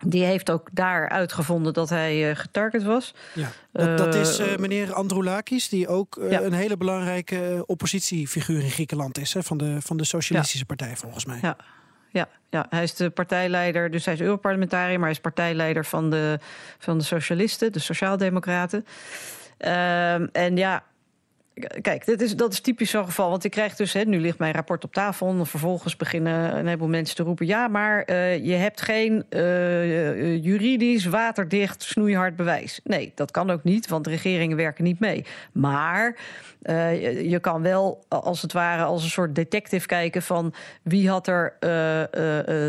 [0.05, 3.13] die heeft ook daar uitgevonden dat hij getarget was.
[3.33, 6.41] Ja, dat, dat is meneer Androulakis, die ook ja.
[6.41, 10.75] een hele belangrijke oppositiefiguur in Griekenland is, hè, van, de, van de Socialistische ja.
[10.75, 11.39] Partij volgens mij.
[11.41, 11.55] Ja.
[12.13, 16.09] Ja, ja, hij is de partijleider, dus hij is Europarlementariër, maar hij is partijleider van
[16.09, 16.39] de,
[16.77, 18.85] van de Socialisten, de Sociaaldemocraten.
[19.59, 20.83] Uh, en ja,
[21.82, 23.30] Kijk, dit is, dat is typisch zo'n geval.
[23.30, 25.28] Want ik krijg dus, hè, nu ligt mijn rapport op tafel.
[25.28, 30.43] En vervolgens beginnen een heleboel mensen te roepen: ja, maar uh, je hebt geen uh,
[30.43, 32.80] juridisch waterdicht snoeihard bewijs.
[32.84, 35.26] Nee, dat kan ook niet, want de regeringen werken niet mee.
[35.52, 36.17] Maar
[36.62, 41.28] je, je, kan wel, als het ware, als een soort detective kijken van wie had
[41.28, 41.56] er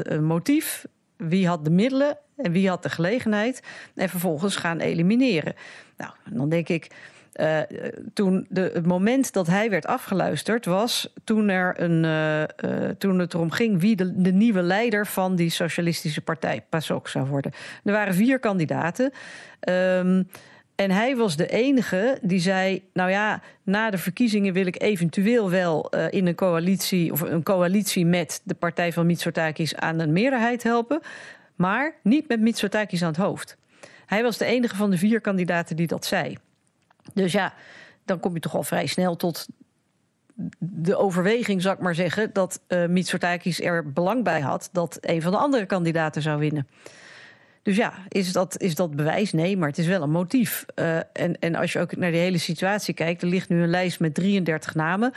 [0.03, 0.85] een motief,
[1.17, 3.63] wie had de middelen en wie had de gelegenheid.
[3.95, 5.55] En vervolgens gaan elimineren.
[5.97, 6.91] Nou, dan denk ik.
[7.41, 7.59] Uh,
[8.15, 13.19] toen de, het moment dat hij werd afgeluisterd was toen, er een, uh, uh, toen
[13.19, 17.53] het erom ging wie de, nieuwe leider van die socialistische partij, PASOK, zou worden.
[17.85, 19.13] Er waren vier kandidaten.
[19.69, 20.29] Um,
[20.75, 25.51] en hij was de enige die zei: Nou ja, na de verkiezingen wil ik eventueel
[25.51, 30.63] wel in een coalitie of een coalitie met de partij van Mitsotakis aan een meerderheid
[30.63, 31.01] helpen,
[31.57, 33.57] maar niet met Mitsotakis aan het hoofd.
[34.07, 36.37] Hij was de enige van de vier kandidaten die dat zei.
[37.15, 37.55] Dus ja,
[38.05, 39.47] dan kom je toch al vrij snel tot
[40.59, 45.23] de overweging, zou ik maar zeggen, dat uh, Mitsotakis er belang bij had dat een
[45.23, 46.67] van de andere kandidaten zou winnen.
[47.63, 49.33] Dus ja, is dat, is dat bewijs?
[49.33, 50.67] Nee, maar het is wel een motief.
[50.75, 53.71] Uh, en, en als je ook naar de hele situatie kijkt, er ligt nu een
[53.71, 55.13] lijst met 33 namen.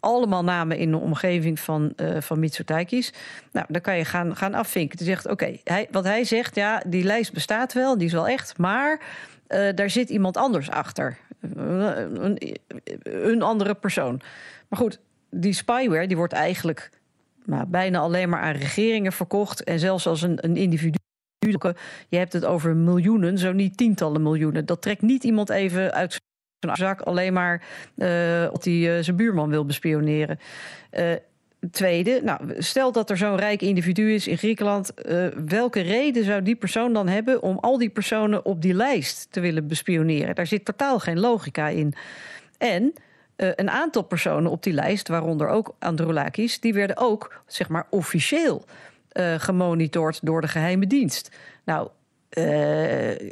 [0.00, 3.12] Allemaal namen in de omgeving van, uh, van Mitsotakis.
[3.52, 4.98] Nou, dan kan je gaan, gaan afvinken.
[4.98, 8.28] Je zegt, oké, hij, wat hij zegt, ja, die lijst bestaat wel, die is wel
[8.28, 9.00] echt, maar
[9.48, 11.18] uh, daar zit iemand anders achter.
[11.40, 12.38] Een,
[13.02, 14.20] een andere persoon.
[14.68, 16.90] Maar goed, die spyware die wordt eigenlijk
[17.44, 19.64] nou, bijna alleen maar aan regeringen verkocht.
[19.64, 20.96] En zelfs als een, een individu.
[22.08, 24.66] Je hebt het over miljoenen, zo niet tientallen miljoenen.
[24.66, 26.20] Dat trekt niet iemand even uit
[26.58, 27.62] zijn zak alleen maar
[27.96, 30.38] uh, of hij uh, zijn buurman wil bespioneren.
[31.70, 34.92] Tweede, nou, stel dat er zo'n rijk individu is in Griekenland.
[35.46, 39.40] welke reden zou die persoon dan hebben om al die personen op die lijst te
[39.40, 40.34] willen bespioneren?
[40.34, 41.94] Daar zit totaal geen logica in.
[42.58, 42.92] En
[43.38, 47.86] uh, een aantal personen op die lijst, waaronder ook Androulakis, die werden ook zeg maar
[47.90, 48.64] officieel
[49.12, 51.30] uh, gemonitord door de geheime dienst.
[51.64, 51.88] Nou,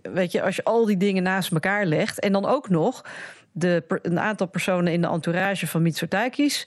[0.02, 3.04] weet je, als je al die dingen naast elkaar legt en dan ook nog
[3.52, 6.66] de, een aantal personen in de entourage van Mitsotakis,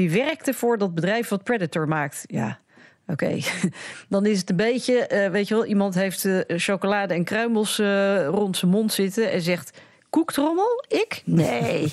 [0.00, 2.22] die werkten voor dat bedrijf wat Predator maakt.
[2.26, 2.58] Ja.
[3.06, 3.44] Oké, okay.
[4.08, 7.78] dan is het een beetje, uh, weet je wel, iemand heeft uh, chocolade en kruimels
[7.78, 9.78] uh, rond zijn mond zitten en zegt:
[10.10, 10.84] Koektrommel?
[10.88, 11.22] Ik?
[11.24, 11.92] Nee.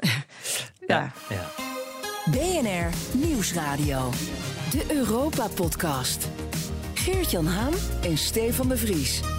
[0.86, 1.12] ja.
[1.28, 1.46] ja.
[2.30, 4.10] BNR Nieuwsradio.
[4.70, 6.28] De Europa-podcast.
[6.94, 9.37] Geert-Jan Haan en Stefan de Vries.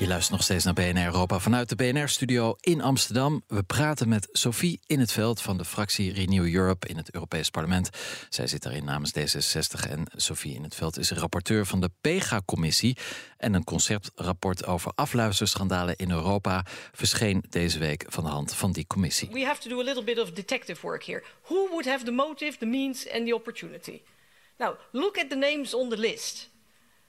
[0.00, 3.42] Je luistert nog steeds naar BNR Europa vanuit de BNR-studio in Amsterdam.
[3.46, 7.50] We praten met Sophie in het veld van de fractie Renew Europe in het Europees
[7.50, 7.90] Parlement.
[8.28, 12.96] Zij zit daarin namens D66 en Sophie in het veld is rapporteur van de PEGA-commissie.
[13.36, 18.86] En een conceptrapport over afluisterschandalen in Europa verscheen deze week van de hand van die
[18.86, 19.28] commissie.
[19.32, 21.22] We have to do a little bit of detective work here.
[21.42, 24.00] Who would have the motive, the means and the opportunity?
[24.58, 26.48] Now, look at the names on the list.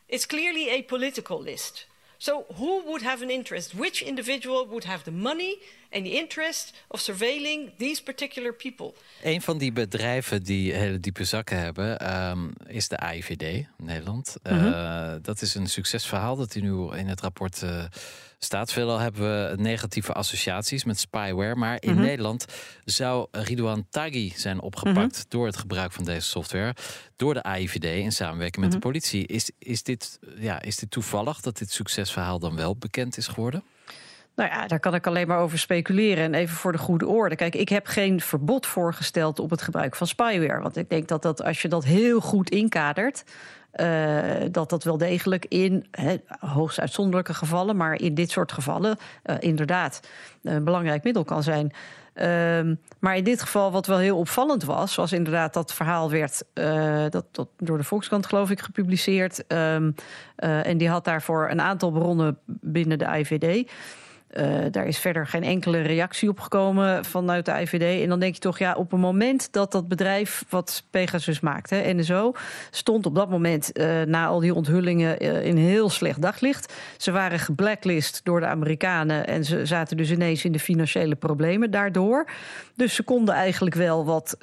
[0.05, 1.89] It's clearly a political list.
[2.21, 3.73] So, who would have an interest?
[3.73, 5.55] Which individual would have the money
[5.91, 8.93] and the interest of surveilling these particular people?
[9.23, 14.35] Een van die bedrijven die hele diepe zakken hebben, um, is de AIVD Nederland.
[14.43, 14.67] Mm -hmm.
[14.67, 17.83] uh, dat is een succesverhaal dat hij nu in het rapport uh,
[18.39, 18.71] staat.
[18.71, 21.55] Veelal hebben we negatieve associaties met spyware.
[21.55, 22.05] Maar in mm -hmm.
[22.05, 22.45] Nederland
[22.85, 25.25] zou Ridouan Taghi zijn opgepakt mm -hmm.
[25.27, 26.75] door het gebruik van deze software.
[27.15, 29.27] Door de AIVD in samenwerking met de politie.
[29.27, 33.63] Is, is, dit, ja, is dit toevallig dat dit succesverhaal dan wel bekend is geworden?
[34.35, 36.23] Nou ja, daar kan ik alleen maar over speculeren.
[36.23, 37.35] En even voor de goede orde.
[37.35, 40.61] Kijk, ik heb geen verbod voorgesteld op het gebruik van spyware.
[40.61, 43.23] Want ik denk dat, dat als je dat heel goed inkadert.
[43.75, 44.17] Uh,
[44.51, 49.35] dat dat wel degelijk in he, hoogst uitzonderlijke gevallen, maar in dit soort gevallen uh,
[49.39, 49.99] inderdaad
[50.43, 51.73] een belangrijk middel kan zijn.
[52.15, 56.43] Uh, maar in dit geval, wat wel heel opvallend was, was inderdaad dat verhaal werd
[56.53, 59.43] uh, dat, door de Volkskrant, geloof ik, gepubliceerd.
[59.47, 59.95] Um,
[60.35, 63.71] en die had daarvoor een aantal bronnen binnen de IVD.
[64.37, 68.01] Uh, daar is verder geen enkele reactie op gekomen vanuit de IVD.
[68.03, 71.81] En dan denk je toch, ja, op een moment dat dat bedrijf wat Pegasus maakte,
[71.85, 72.31] NSO,
[72.69, 76.73] stond op dat moment uh, na al die onthullingen uh, in heel slecht daglicht.
[76.97, 81.71] Ze waren geblacklist door de Amerikanen en ze zaten dus ineens in de financiële problemen
[81.71, 82.29] daardoor.
[82.75, 84.37] Dus ze konden eigenlijk wel wat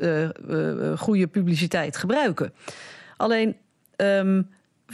[0.96, 2.52] goede publiciteit gebruiken.
[3.16, 3.56] Alleen.
[3.96, 4.48] Um,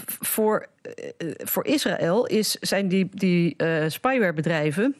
[0.06, 0.66] voor,
[1.18, 4.96] uh, voor Israël is, zijn die, die uh, spywarebedrijven...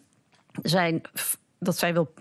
[0.62, 1.02] Zijn,
[1.58, 2.14] dat zijn wel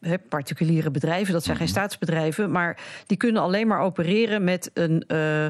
[0.00, 2.50] he, particuliere bedrijven, dat zijn geen staatsbedrijven...
[2.50, 5.04] maar die kunnen alleen maar opereren met een...
[5.08, 5.46] Uh,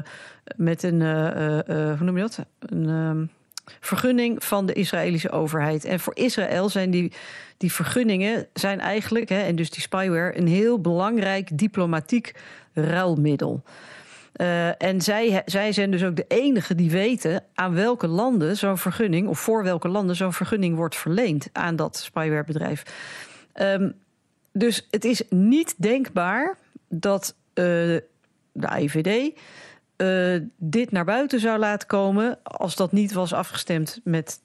[0.55, 1.01] met een
[1.97, 2.45] hoe noem je dat?
[2.59, 3.29] Een um,
[3.79, 5.85] vergunning van de Israëlische overheid.
[5.85, 7.11] En voor Israël zijn die,
[7.57, 9.29] die vergunningen zijn eigenlijk...
[9.29, 12.31] Hè, en dus die spyware, een heel belangrijk diplomatiek
[12.73, 13.63] ruilmiddel...
[14.41, 18.77] Uh, en zij, zij zijn dus ook de enige die weten aan welke landen zo'n
[18.77, 22.83] vergunning, of voor welke landen zo'n vergunning wordt verleend aan dat spywarebedrijf.
[23.53, 23.93] Um,
[24.51, 26.57] dus het is niet denkbaar
[26.89, 27.63] dat uh,
[28.51, 29.39] de IVD
[29.97, 34.41] uh, dit naar buiten zou laten komen als dat niet was afgestemd met,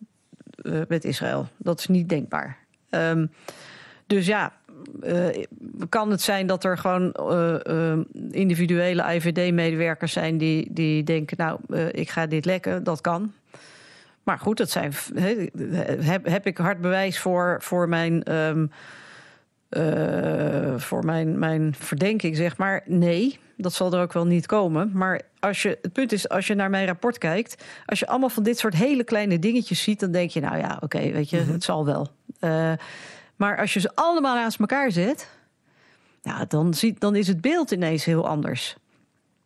[0.88, 1.48] met Israël.
[1.56, 2.58] Dat is niet denkbaar.
[2.90, 3.30] Um,
[4.06, 4.52] dus ja,
[5.02, 5.44] uh,
[5.88, 7.98] kan het zijn dat er gewoon uh, uh,
[8.30, 13.32] individuele IVD-medewerkers zijn die, die denken: Nou, ik ga dit lekken, dat kan.
[14.22, 15.48] Maar goed, dat zijn, he,
[16.00, 18.36] heb, heb ik hard bewijs voor, voor mijn.
[18.36, 18.70] Um,
[20.76, 22.82] voor mijn, mijn verdenking, zeg maar.
[22.86, 24.90] Nee, dat zal er ook wel niet komen.
[24.94, 28.28] Maar als je, het punt is, als je naar mijn rapport kijkt, als je allemaal
[28.28, 31.30] van dit soort hele kleine dingetjes ziet, dan denk je, nou ja, oké, okay, weet
[31.30, 31.52] je, mm -hmm.
[31.52, 32.08] het zal wel.
[32.40, 32.72] Uh,
[33.40, 35.28] maar als je ze allemaal naast elkaar zet,
[36.22, 38.76] ja, dan, ziet, dan is het beeld ineens heel anders.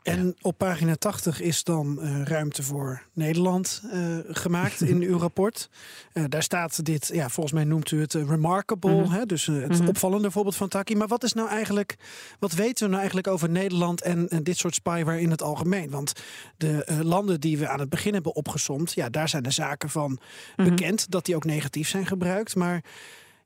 [0.02, 5.70] En op pagina 80 is dan uh, ruimte voor Nederland uh, gemaakt in uw rapport.
[6.12, 9.12] Uh, daar staat dit, ja, volgens mij noemt u het remarkable, mm -hmm.
[9.12, 9.88] hè, dus het mm -hmm.
[9.88, 10.96] opvallende voorbeeld van Taki.
[10.96, 11.96] Maar wat is nou eigenlijk,
[12.38, 15.90] wat weten we nou eigenlijk over Nederland en, en dit soort spyware in het algemeen?
[15.90, 16.12] Want
[16.56, 20.10] de landen die we aan het begin hebben opgesomd, ja, daar zijn de zaken van
[20.10, 20.18] mm
[20.56, 20.64] -hmm.
[20.64, 22.56] bekend dat die ook negatief zijn gebruikt.
[22.56, 22.82] Maar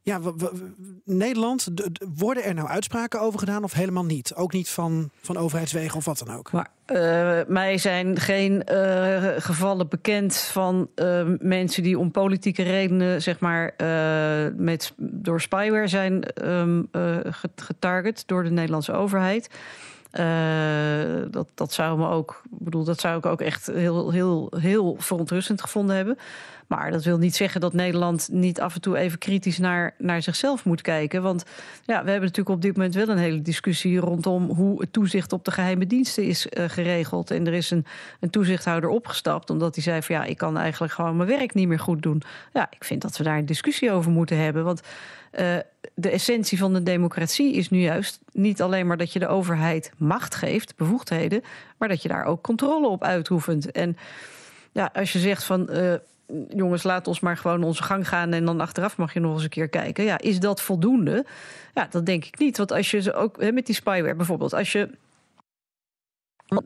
[0.02, 0.20] ja,
[1.04, 1.68] Nederland,
[2.16, 4.34] worden er nou uitspraken over gedaan of helemaal niet?
[4.34, 6.52] Ook niet van, van overheidswegen of wat dan ook?
[6.52, 13.22] Maar uh, mij zijn geen uh, gevallen bekend van uh, mensen die om politieke redenen,
[13.22, 13.74] zeg maar,
[14.56, 16.88] met, door spyware zijn um,
[17.54, 19.50] getarget door de Nederlandse overheid.
[21.30, 25.60] dat, dat zou me ook, bedoel, dat zou ik ook echt heel, heel, heel verontrustend
[25.60, 26.18] gevonden hebben.
[26.68, 30.22] Maar dat wil niet zeggen dat Nederland niet af en toe even kritisch naar, naar
[30.22, 31.22] zichzelf moet kijken.
[31.22, 31.44] Want
[31.84, 35.32] ja, we hebben natuurlijk op dit moment wel een hele discussie rondom hoe het toezicht
[35.32, 37.30] op de geheime diensten is uh, geregeld.
[37.30, 37.86] En er is een,
[38.20, 41.68] een toezichthouder opgestapt omdat hij zei van ja, ik kan eigenlijk gewoon mijn werk niet
[41.68, 42.22] meer goed doen.
[42.52, 44.64] Ja, ik vind dat we daar een discussie over moeten hebben.
[44.64, 45.56] Want uh,
[45.94, 49.92] de essentie van de democratie is nu juist niet alleen maar dat je de overheid
[49.96, 51.42] macht geeft, bevoegdheden,
[51.78, 53.70] maar dat je daar ook controle op uitoefent.
[53.70, 53.96] En
[54.72, 55.94] ja, als je zegt van uh,
[56.48, 59.42] jongens, laat ons maar gewoon onze gang gaan en dan achteraf mag je nog eens
[59.42, 60.04] een keer kijken.
[60.04, 61.24] Ja, is dat voldoende?
[61.74, 62.56] Ja, dat denk ik niet.
[62.56, 64.90] Want als je ze ook hè, met die spyware bijvoorbeeld, als je.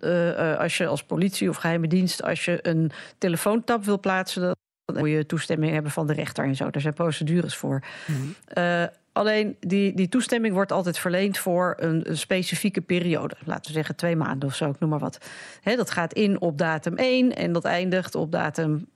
[0.00, 4.56] Uh, als je als politie of geheime dienst, als je een telefoontap wil plaatsen, dan
[4.98, 6.70] moet je toestemming hebben van de rechter en zo.
[6.70, 7.82] Daar zijn procedures voor.
[8.06, 13.36] Mm uh, alleen die, die toestemming wordt altijd verleend voor een, een, specifieke periode.
[13.44, 15.18] Laten we zeggen twee maanden of zo, ik noem maar wat.
[15.60, 18.86] He, dat gaat in op datum 1 en dat eindigt op datum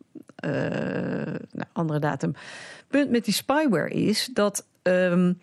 [1.52, 2.34] nou, andere datum.
[2.88, 5.38] Punt met die spyware is dat um,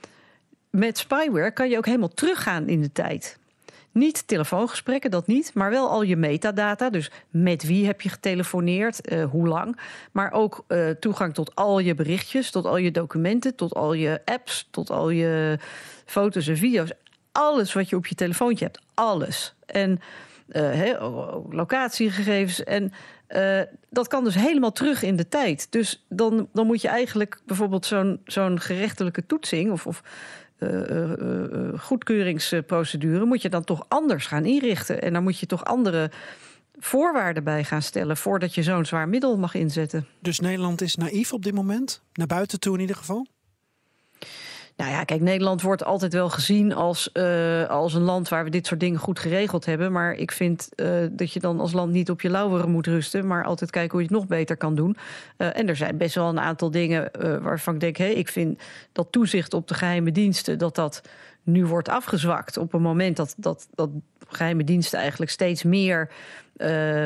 [0.69, 3.37] met spyware kan je ook helemaal teruggaan in de tijd.
[3.91, 6.89] Niet telefoongesprekken, dat niet, maar wel al je metadata.
[6.89, 9.79] Dus met wie heb je getelefoneerd, uh, hoe lang.
[10.11, 14.21] Maar ook uh, toegang tot al je berichtjes, tot al je documenten, tot al je
[14.25, 15.57] apps, tot al je
[16.05, 16.91] foto's en video's.
[17.31, 19.55] Alles wat je op je telefoontje hebt, alles.
[19.65, 19.99] En
[21.49, 22.63] locatiegegevens.
[22.63, 22.91] En
[23.29, 25.67] uh, dat kan dus helemaal terug in de tijd.
[25.71, 30.03] Dus dan, dan moet je eigenlijk bijvoorbeeld zo'n zo'n gerechtelijke toetsing of, of
[30.59, 35.01] uh, uh, goedkeuringsprocedure moet je dan toch anders gaan inrichten.
[35.01, 36.11] En daar moet je toch andere
[36.79, 40.07] voorwaarden bij gaan stellen voordat je zo'n zwaar middel mag inzetten.
[40.19, 43.27] Dus Nederland is naïef op dit moment, naar buiten toe in ieder geval?
[44.75, 48.49] Nou ja, kijk, Nederland wordt altijd wel gezien als, uh, als een land waar we
[48.49, 49.91] dit soort dingen goed geregeld hebben.
[49.91, 53.27] Maar ik vind uh, dat je dan als land niet op je lauweren moet rusten,
[53.27, 54.97] maar altijd kijken hoe je het nog beter kan doen.
[55.37, 57.11] Uh, en er zijn best wel een aantal dingen
[57.41, 58.61] waarvan ik denk, hé, ik vind
[58.91, 61.01] dat toezicht op de geheime diensten, dat dat
[61.43, 63.89] nu wordt afgezwakt op een moment dat, dat, dat
[64.27, 66.09] geheime diensten eigenlijk steeds meer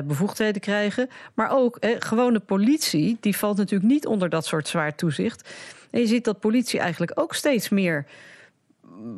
[0.05, 1.09] bevoegdheden krijgen.
[1.33, 5.49] Maar ook eh, gewone politie, die valt natuurlijk niet onder dat soort zwaar toezicht.
[5.89, 8.05] En je ziet dat politie eigenlijk ook steeds meer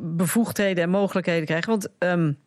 [0.02, 1.66] bevoegdheden en mogelijkheden krijgt.
[1.66, 2.38] Want um,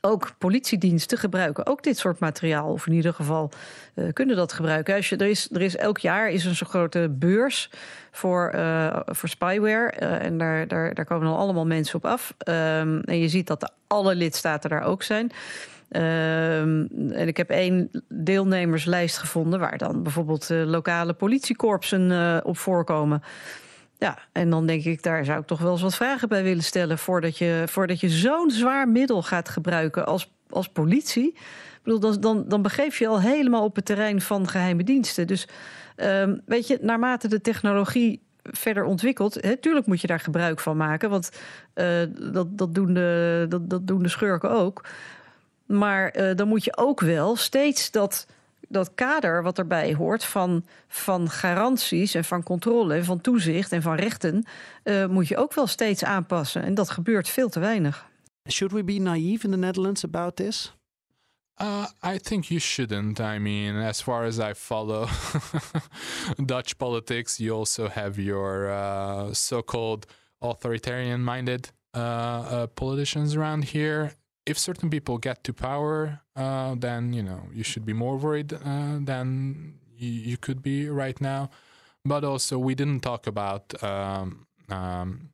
[0.00, 2.72] ook politiediensten gebruiken ook dit soort materiaal.
[2.72, 3.50] Of in ieder geval
[3.94, 4.94] uh, kunnen dat gebruiken.
[4.94, 7.70] Als je, er, is, er is elk jaar is een zo'n grote beurs
[8.10, 9.92] voor, uh, voor spyware.
[10.00, 12.34] Uh, en daar, daar, daar komen dan allemaal mensen op af.
[12.38, 15.32] Um, en je ziet dat alle lidstaten daar ook zijn.
[15.96, 22.58] Um, en ik heb één deelnemerslijst gevonden waar dan bijvoorbeeld uh, lokale politiekorpsen uh, op
[22.58, 23.22] voorkomen.
[23.98, 26.62] Ja, en dan denk ik, daar zou ik toch wel eens wat vragen bij willen
[26.62, 31.28] stellen voordat je, voordat je zo'n zwaar middel gaat gebruiken als, als politie.
[31.28, 35.26] Ik bedoel, dan, dan, dan begeef je al helemaal op het terrein van geheime diensten.
[35.26, 35.48] Dus
[35.96, 39.34] um, weet je, naarmate de technologie verder ontwikkelt.
[39.34, 41.30] Hè, tuurlijk moet je daar gebruik van maken, want
[41.74, 41.86] uh,
[42.32, 44.84] dat, dat, doen de, dat, dat doen de schurken ook.
[45.70, 48.26] Maar uh, dan moet je ook wel steeds dat,
[48.68, 53.82] dat kader wat erbij hoort van, van garanties en van controle en van toezicht en
[53.82, 54.44] van rechten,
[54.84, 56.62] uh, moet je ook wel steeds aanpassen.
[56.62, 58.08] En dat gebeurt veel te weinig.
[58.48, 60.74] Should we be naive in the Netherlands about this?
[61.60, 63.20] Uh, I think you shouldn't.
[63.20, 65.08] I mean, as far as I follow
[66.44, 70.06] Dutch politics, you also have your uh, so called
[70.40, 74.12] authoritarian minded uh, uh, politicians around here.
[74.46, 78.52] If certain people get to power, uh, then you know you should be more worried
[78.52, 81.50] uh, than you, you, could be right now.
[82.04, 85.30] But also, we didn't talk about um, um,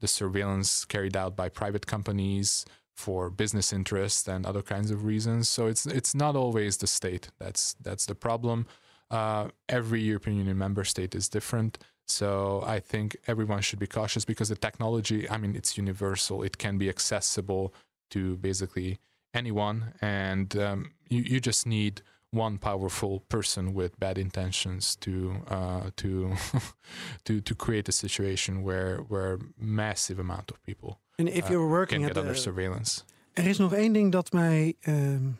[0.00, 2.64] the surveillance carried out by private companies
[2.96, 5.48] for business interests and other kinds of reasons.
[5.48, 8.66] So it's it's not always the state that's that's the problem.
[9.10, 11.78] Uh, every European Union member state is different.
[12.06, 16.42] So I think everyone should be cautious because the technology, I mean, it's universal.
[16.42, 17.74] It can be accessible
[18.10, 18.98] to basically
[19.34, 25.10] anyone, and um, you you just need one powerful person with bad intentions to
[25.50, 26.34] uh, to
[27.24, 31.68] to to create a situation where where massive amount of people And if uh, you're
[31.70, 33.02] working can at get under the- surveillance.
[33.34, 34.74] Er is nog één ding dat mij.
[34.80, 35.30] ehm,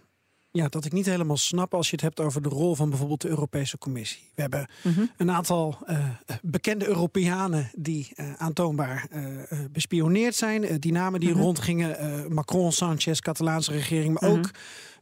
[0.50, 3.20] ja, dat ik niet helemaal snap als je het hebt over de rol van bijvoorbeeld
[3.20, 4.30] de Europese Commissie.
[4.34, 5.04] We hebben Mhm.
[5.16, 6.08] een aantal eh,
[6.42, 9.22] bekende Europeanen die eh, aantoonbaar eh,
[9.72, 10.80] bespioneerd zijn.
[10.80, 11.40] Die namen die Mhm.
[11.40, 14.38] rondgingen: Macron, Sanchez, Catalaanse regering, maar Mhm.
[14.38, 14.50] ook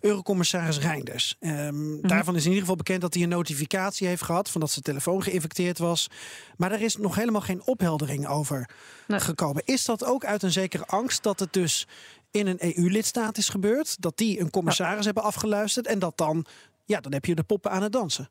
[0.01, 1.37] Eurocommissaris Reinders.
[1.41, 4.71] Ehm, Daarvan is in ieder geval bekend dat hij een notificatie heeft gehad van dat
[4.71, 6.11] zijn telefoon geïnfecteerd was.
[6.57, 8.69] Maar er is nog helemaal geen opheldering over
[9.07, 9.21] Nee.
[9.21, 9.63] gekomen.
[9.65, 11.87] Is dat ook uit een zekere angst dat het dus
[12.37, 14.03] in een EU-lidstaat is gebeurd?
[14.03, 16.47] Dat die een commissaris hebben afgeluisterd en dat dan,
[16.85, 18.31] ja, dan heb je de poppen aan het dansen.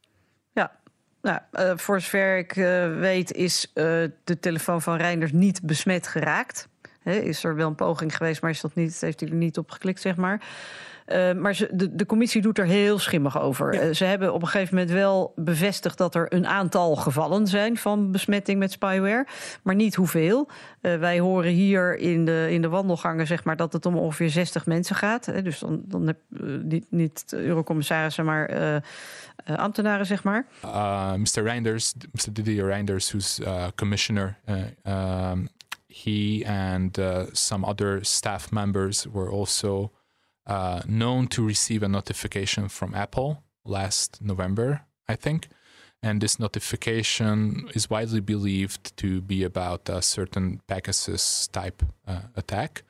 [0.54, 0.80] Ja,
[1.22, 3.84] nou, eh, voor zover ik eh, weet is eh,
[4.24, 6.68] de telefoon van Reinders niet besmet geraakt.
[7.04, 9.72] Is er wel een poging geweest, maar is dat niet, heeft hij er niet op
[9.72, 10.48] geklikt, zeg maar.
[11.06, 13.74] Eh, maar ze, de, de commissie doet er heel schimmig over.
[13.74, 13.80] Ja.
[13.80, 17.78] Eh, ze hebben op een gegeven moment wel bevestigd dat er een aantal gevallen zijn
[17.78, 19.28] van besmetting met spyware,
[19.64, 20.50] maar niet hoeveel.
[20.82, 24.30] Eh, wij horen hier in de, in de wandelgangen zeg maar, dat het om ongeveer
[24.30, 25.26] 60 mensen gaat.
[25.26, 26.18] Hè, dus dan, dan heb
[26.64, 28.82] niet, niet eurocommissarissen, maar eh, eh,
[29.46, 30.46] ambtenaren, zeg maar.
[30.66, 31.44] uh, Mr.
[31.44, 32.34] Reinders, Mr.
[32.34, 35.48] Didier Reinders, who's uh, commissioner, uh, um,
[36.04, 39.92] he and uh, some other staff members were also
[40.48, 45.48] uh, known to receive a notification from Apple last November, I think.
[46.04, 52.84] And this notification is widely believed to be about a certain Pegasus type uh, attack.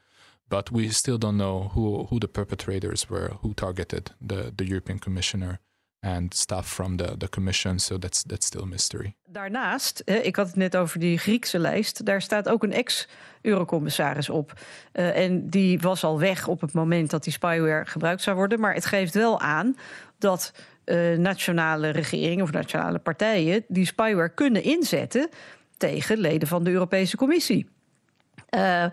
[0.49, 4.99] But we still don't know who, who the perpetrators were, who targeted the, the European
[4.99, 5.60] Commissioner
[6.06, 7.80] and stuff from the, the commission.
[7.80, 9.16] So that's that's still mystery.
[9.26, 14.30] Daarnaast, hè, ik had het net over die Griekse lijst, daar staat ook een ex-eurocommissaris
[14.30, 14.53] op.
[14.91, 18.60] Eh, en die was al weg op het moment dat die spyware gebruikt zou worden.
[18.60, 19.76] Maar het geeft wel aan
[20.18, 20.51] dat
[20.84, 25.30] eh, nationale regeringen of nationale partijen die spyware kunnen inzetten
[25.78, 27.70] tegen leden van de Europese Commissie.
[28.49, 28.86] Eh,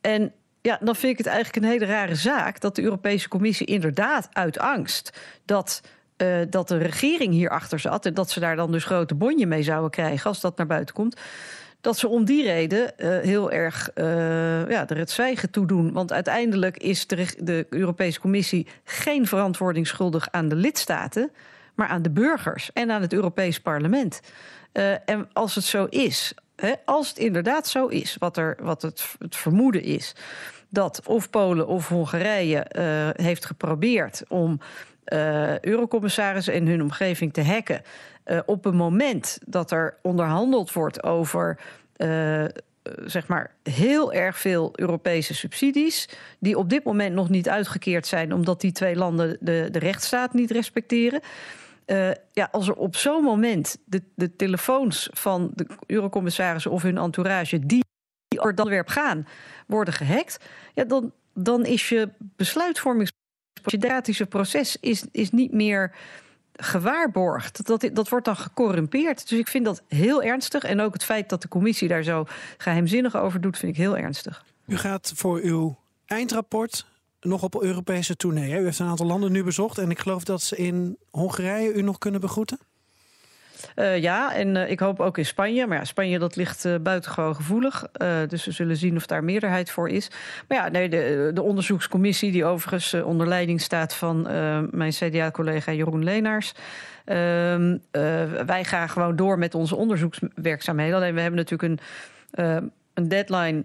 [0.00, 0.32] en
[0.62, 4.28] ja, dan vind ik het eigenlijk een hele rare zaak dat de Europese Commissie inderdaad
[4.32, 5.80] uit angst dat,
[6.20, 9.62] eh, dat de regering hierachter zat en dat ze daar dan dus grote bonje mee
[9.62, 11.20] zouden krijgen als dat naar buiten komt.
[11.80, 14.04] Dat ze om die reden eh, heel erg eh,
[14.70, 15.92] ja, er het zwijgen toe doen.
[15.92, 21.30] Want uiteindelijk is de, de Europese Commissie geen verantwoording schuldig aan de lidstaten,
[21.74, 24.20] maar aan de burgers en aan het Europees Parlement.
[25.04, 29.04] En als het zo is, hè, als het inderdaad zo is, wat, er, wat het,
[29.18, 30.14] het vermoeden is,
[30.68, 32.66] dat of Polen of Hongarije
[33.16, 34.60] heeft geprobeerd om
[35.04, 37.82] eh eurocommissarissen en hun omgeving te hacken.
[38.24, 41.58] eh, op een moment dat er onderhandeld wordt over.
[41.96, 42.44] eh,
[43.04, 46.08] zeg maar heel erg veel Europese subsidies.
[46.38, 48.32] die op dit moment nog niet uitgekeerd zijn.
[48.32, 51.20] omdat die twee landen de, de rechtsstaat niet respecteren.
[52.32, 57.66] Ja, als er op zo'n moment de, de telefoons van de eurocommissarissen of hun entourage.
[57.66, 57.84] die
[58.38, 59.26] over dat onderwerp gaan,
[59.66, 60.44] worden gehackt.
[60.74, 63.10] Ja, dan, dan is je besluitvormings
[63.62, 65.94] democratische proces is, is niet meer
[66.52, 67.66] gewaarborgd.
[67.66, 69.28] Dat, dat wordt dan gecorrumpeerd.
[69.28, 70.62] Dus ik vind dat heel ernstig.
[70.62, 73.96] En ook het feit dat de commissie daar zo geheimzinnig over doet, vind ik heel
[73.96, 74.44] ernstig.
[74.66, 76.86] U gaat voor uw eindrapport
[77.20, 78.60] nog op Europese tournee.
[78.60, 81.82] U heeft een aantal landen nu bezocht en ik geloof dat ze in Hongarije u
[81.82, 82.58] nog kunnen begroeten.
[83.74, 85.66] Eh, ja, en eh, ik hoop ook in Spanje.
[85.66, 87.86] Maar ja, Spanje dat ligt eh, buitengewoon gevoelig.
[88.28, 90.10] Dus we zullen zien of daar meerderheid voor is.
[90.48, 92.32] Maar ja, nee, de, de onderzoekscommissie...
[92.32, 94.22] die overigens onder leiding staat van
[94.70, 96.54] mijn CDA-collega Jeroen Leenaars...
[97.04, 100.96] Ehm, eh, wij gaan gewoon door met onze onderzoekswerkzaamheden.
[100.96, 101.80] Alleen we hebben natuurlijk
[102.32, 103.64] een, een deadline...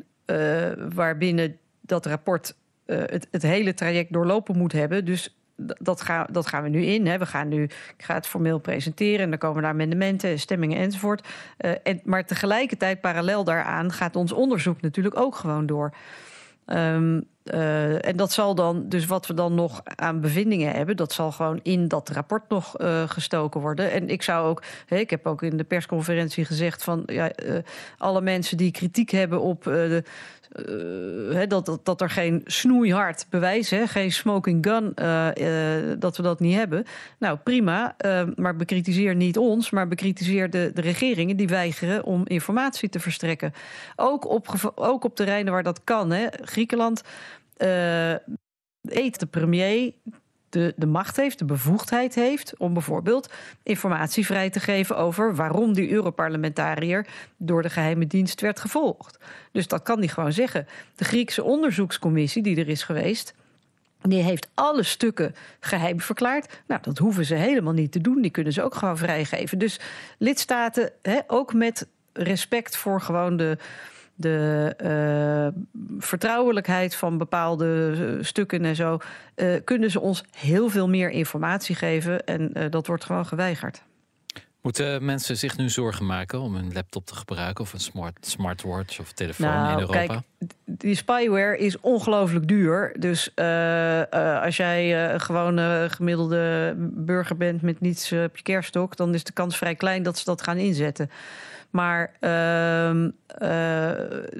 [0.93, 5.05] waarbinnen dat rapport het, het hele traject doorlopen moet hebben.
[5.05, 7.07] Dus dat, ga, dat gaan we nu in.
[7.07, 7.17] Hè.
[7.17, 11.27] We gaan nu, ik ga het formeel presenteren en dan komen er amendementen, stemmingen enzovoort.
[11.57, 15.93] Eh, en, maar tegelijkertijd, parallel daaraan, gaat ons onderzoek natuurlijk ook gewoon door.
[16.65, 21.13] Ehm, eh, en dat zal dan, dus wat we dan nog aan bevindingen hebben, dat
[21.13, 23.91] zal gewoon in dat rapport nog eh, gestoken worden.
[23.91, 27.31] En ik zou ook, ik heb ook in de persconferentie gezegd van ja,
[27.97, 30.03] alle mensen die kritiek hebben op de,
[31.47, 36.23] dat, dat, dat er geen snoeihard bewijs, hè, geen smoking gun, eh, eh, dat we
[36.23, 36.85] dat niet hebben.
[37.19, 42.27] Nou prima, eh, maar bekritiseer niet ons, maar bekritiseer de, de regeringen die weigeren om
[42.27, 43.53] informatie te verstrekken.
[43.95, 46.11] Ook op, ook op terreinen waar dat kan.
[46.11, 46.27] Hè.
[46.41, 47.01] Griekenland
[47.55, 48.13] eh
[48.85, 49.93] eet de premier
[50.55, 53.33] de, de macht heeft, de bevoegdheid heeft om bijvoorbeeld
[53.63, 59.17] informatie vrij te geven over waarom die Europarlementariër door de geheime dienst werd gevolgd.
[59.51, 60.67] Dus dat kan hij gewoon zeggen.
[60.95, 63.33] De Griekse onderzoekscommissie die er is geweest,
[64.01, 66.61] Die heeft alle stukken geheim verklaard.
[66.67, 68.21] Nou, dat hoeven ze helemaal niet te doen.
[68.21, 69.57] Die kunnen ze ook gewoon vrijgeven.
[69.57, 69.79] Dus
[70.17, 73.57] lidstaten, hè, ook met respect voor gewoon de,
[74.15, 74.73] de
[75.55, 75.61] uh,
[75.99, 78.97] vertrouwelijkheid van bepaalde uh, stukken en zo,
[79.35, 82.25] uh, kunnen ze ons heel veel meer informatie geven.
[82.25, 83.83] En dat wordt gewoon geweigerd.
[84.65, 88.99] Moeten mensen zich nu zorgen maken om een laptop te gebruiken of een smart, smartwatch
[88.99, 90.05] of telefoon nou, in Europa?
[90.05, 90.19] Kijk,
[90.65, 92.95] die spyware is ongelooflijk duur.
[92.99, 98.43] Dus uh, uh, als jij uh, gewoon een gemiddelde burger bent met niets op je
[98.43, 101.09] kerststok, dan is de kans vrij klein dat ze dat gaan inzetten.
[101.75, 103.09] Maar ehm,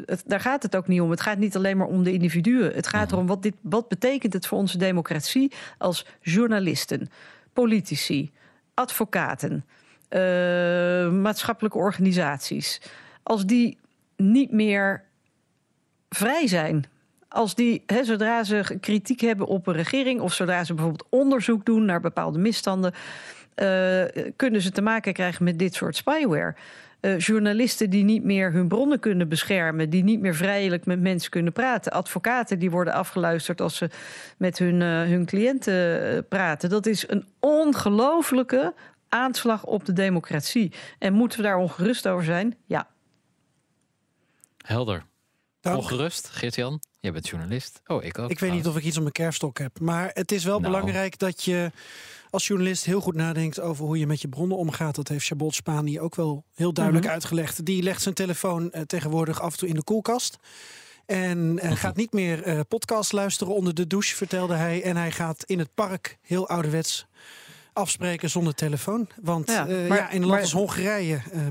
[0.05, 1.09] het, daar gaat het ook niet om.
[1.09, 2.73] Het gaat niet alleen maar om de individuen.
[2.73, 7.09] Het gaat erom wat, dit, wat betekent het voor onze democratie als journalisten,
[7.53, 8.31] politici,
[8.73, 9.65] advocaten
[10.09, 10.19] uh,
[11.11, 12.81] maatschappelijke organisaties,
[13.23, 13.77] als die
[14.15, 15.03] niet meer
[16.09, 16.85] vrij zijn.
[17.27, 21.85] Als die, zodra ze kritiek hebben op een regering of zodra ze bijvoorbeeld onderzoek doen
[21.85, 22.93] naar bepaalde misstanden,
[23.55, 24.03] uh,
[24.35, 26.55] kunnen ze te maken krijgen met dit soort spyware.
[27.01, 31.31] Uh, journalisten die niet meer hun bronnen kunnen beschermen, die niet meer vrijelijk met mensen
[31.31, 33.89] kunnen praten, advocaten die worden afgeluisterd als ze
[34.37, 36.69] met hun, uh, hun cliënten praten.
[36.69, 38.73] Dat is een ongelofelijke
[39.09, 40.71] aanslag op de democratie.
[40.99, 42.57] En moeten we daar ongerust over zijn?
[42.65, 42.87] Ja.
[44.57, 45.05] Helder.
[45.61, 45.77] Dank.
[45.77, 46.79] Ongerust, Geert-Jan?
[46.99, 47.81] Jij bent journalist.
[47.85, 48.29] Oh, ik ook.
[48.29, 49.79] Ik weet niet of ik iets op mijn kerststok heb.
[49.79, 50.71] Maar het is wel nou.
[50.71, 51.71] belangrijk dat je
[52.35, 54.95] als journalist heel goed nadenkt over hoe je met je bronnen omgaat.
[54.95, 57.21] Dat heeft Chabot Spani ook wel heel duidelijk mm -hmm.
[57.21, 57.65] uitgelegd.
[57.65, 60.37] Die legt zijn telefoon uh, tegenwoordig af en toe in de koelkast.
[61.05, 64.83] En uh, gaat niet meer uh, podcast luisteren onder de douche, vertelde hij.
[64.83, 67.07] En hij gaat in het park heel ouderwets
[67.73, 69.07] afspreken zonder telefoon.
[69.21, 71.41] Want ja, maar, ja, in een land als Hongarije uh,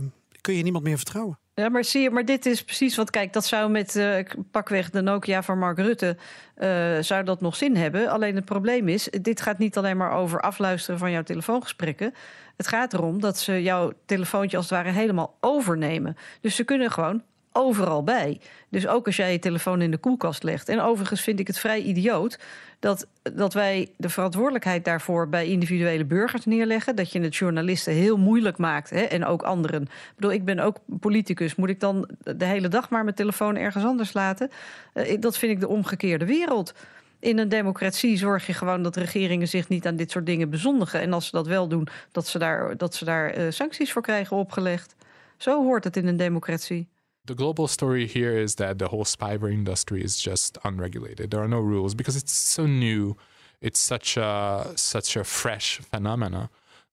[0.41, 1.39] kun je niemand meer vertrouwen.
[1.55, 4.17] Ja, maar zie je, maar dit is precies wat, kijk, dat zou met uh,
[4.51, 6.17] pakweg de Nokia van Mark Rutte,
[6.59, 8.09] uh, zou dat nog zin hebben.
[8.09, 12.15] Alleen het probleem is, dit gaat niet alleen maar over afluisteren van jouw telefoongesprekken.
[12.57, 16.17] Het gaat erom dat ze jouw telefoontje als het ware helemaal overnemen.
[16.41, 17.23] Dus ze kunnen gewoon
[17.57, 18.41] overal bij.
[18.69, 20.69] Dus ook als jij je telefoon in de koelkast legt.
[20.69, 22.39] En overigens vind ik het vrij idioot
[22.79, 26.97] dat, dat wij de verantwoordelijkheid daarvoor bij individuele burgers neerleggen.
[26.97, 28.91] Dat je het journalisten heel moeilijk maakt.
[28.91, 29.83] Hè, en ook anderen.
[29.83, 31.55] Ik bedoel, ik ben ook politicus.
[31.55, 34.51] Moet ik dan de hele dag maar mijn telefoon ergens anders laten?
[34.95, 36.75] Uh, dat vind ik de omgekeerde wereld.
[37.19, 41.01] In een democratie zorg je gewoon dat regeringen zich niet aan dit soort dingen bezondigen.
[41.01, 44.03] En als ze dat wel doen, dat ze daar, dat ze daar uh, sancties voor
[44.03, 44.95] krijgen opgelegd.
[45.37, 46.89] Zo hoort het in een democratie.
[47.27, 51.31] The global story here is that the whole spyware industry is just unregulated.
[51.31, 53.17] There are no rules because it's so new.
[53.63, 56.51] It's such a such a fresh phenomena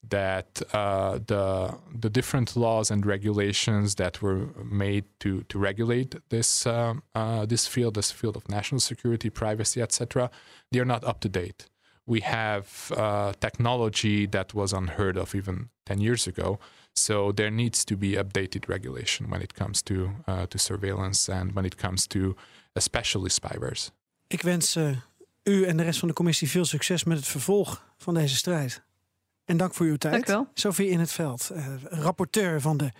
[0.09, 6.65] that uh, the the different laws and regulations that were made to to regulate this
[6.65, 10.32] uh, uh, this field, this field of national security, privacy, etc.,
[10.71, 11.67] they are not up to date.
[12.05, 16.57] We have uh, technology that was unheard of even ten years ago
[16.93, 19.93] So there needs to be updated regulation when it comes to,
[20.25, 22.35] uh, to surveillance and when it comes to
[22.73, 23.91] especially spywares.
[24.27, 24.97] Ik wens uh,
[25.43, 28.83] u en de rest van de commissie veel succes met het vervolg van deze strijd.
[29.45, 30.13] En dank voor uw tijd.
[30.13, 30.47] Dank wel.
[30.53, 32.91] Sophie in het veld, uh, rapporteur van de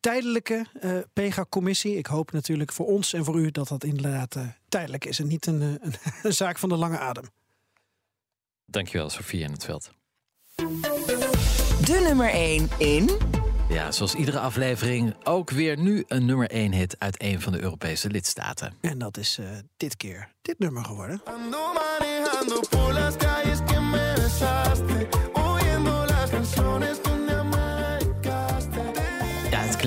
[0.00, 1.96] tijdelijke uh, PEGA-commissie.
[1.96, 5.26] Ik hoop natuurlijk voor ons en voor u dat dat inderdaad uh, tijdelijk is en
[5.26, 7.24] niet een, een, een, zaak van de lange adem.
[8.64, 9.90] Dankjewel, Sophie in het veld.
[11.84, 13.10] De nummer 1 in.
[13.68, 17.62] Ja, zoals iedere aflevering ook weer nu een nummer 1 hit uit een van de
[17.62, 18.74] Europese lidstaten.
[18.80, 21.22] En dat is uh, dit keer dit nummer geworden.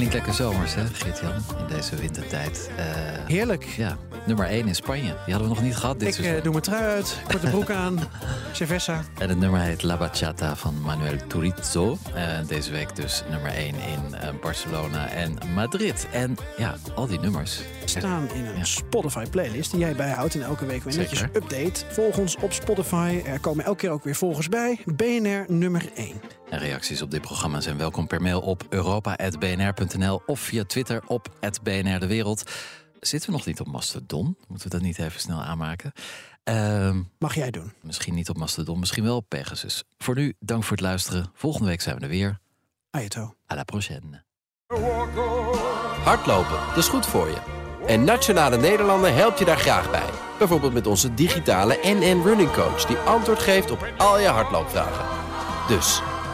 [0.07, 2.69] Klinkt lekker zomers, hè, Geert-Jan, in deze wintertijd.
[2.77, 2.85] Uh,
[3.27, 3.63] Heerlijk.
[3.63, 5.01] Ja, nummer 1 in Spanje.
[5.25, 6.35] Die hadden we nog niet gehad dit Ik seizoen.
[6.37, 7.99] uh, doe mijn trui uit, korte broek aan,
[8.51, 9.03] cerveza.
[9.17, 11.97] En het nummer heet La Bachata van Manuel Turizo.
[12.15, 13.75] Uh, deze week dus nummer 1 in
[14.11, 16.07] uh, Barcelona en Madrid.
[16.11, 18.63] En ja, al die nummers staan in een ja.
[18.63, 21.85] Spotify playlist die jij bijhoudt en elke week weer netjes update.
[21.89, 23.21] Volg ons op Spotify.
[23.25, 24.79] Er komen elke keer ook weer volgers bij.
[24.85, 26.13] BNR nummer 1.
[26.49, 31.29] En reacties op dit programma zijn welkom per mail op europa.bnr.nl of via Twitter op
[31.63, 32.51] BNR de Wereld.
[32.99, 34.37] Zitten we nog niet op Mastodon?
[34.47, 35.91] Moeten we dat niet even snel aanmaken?
[36.49, 37.73] Uh, Mag jij doen.
[37.81, 39.83] Misschien niet op Mastodon, misschien wel op Pegasus.
[39.97, 41.31] Voor nu, dank voor het luisteren.
[41.33, 42.39] Volgende week zijn we er weer.
[42.89, 43.35] Ayato.
[43.51, 44.23] À la prochaine.
[46.03, 47.63] Hardlopen, dat is goed voor je.
[47.87, 50.09] En Nationale Nederlanden helpt je daar graag bij.
[50.37, 52.85] Bijvoorbeeld met onze digitale NN Running Coach...
[52.85, 55.05] die antwoord geeft op al je hardloopvragen.
[55.67, 56.01] Dus,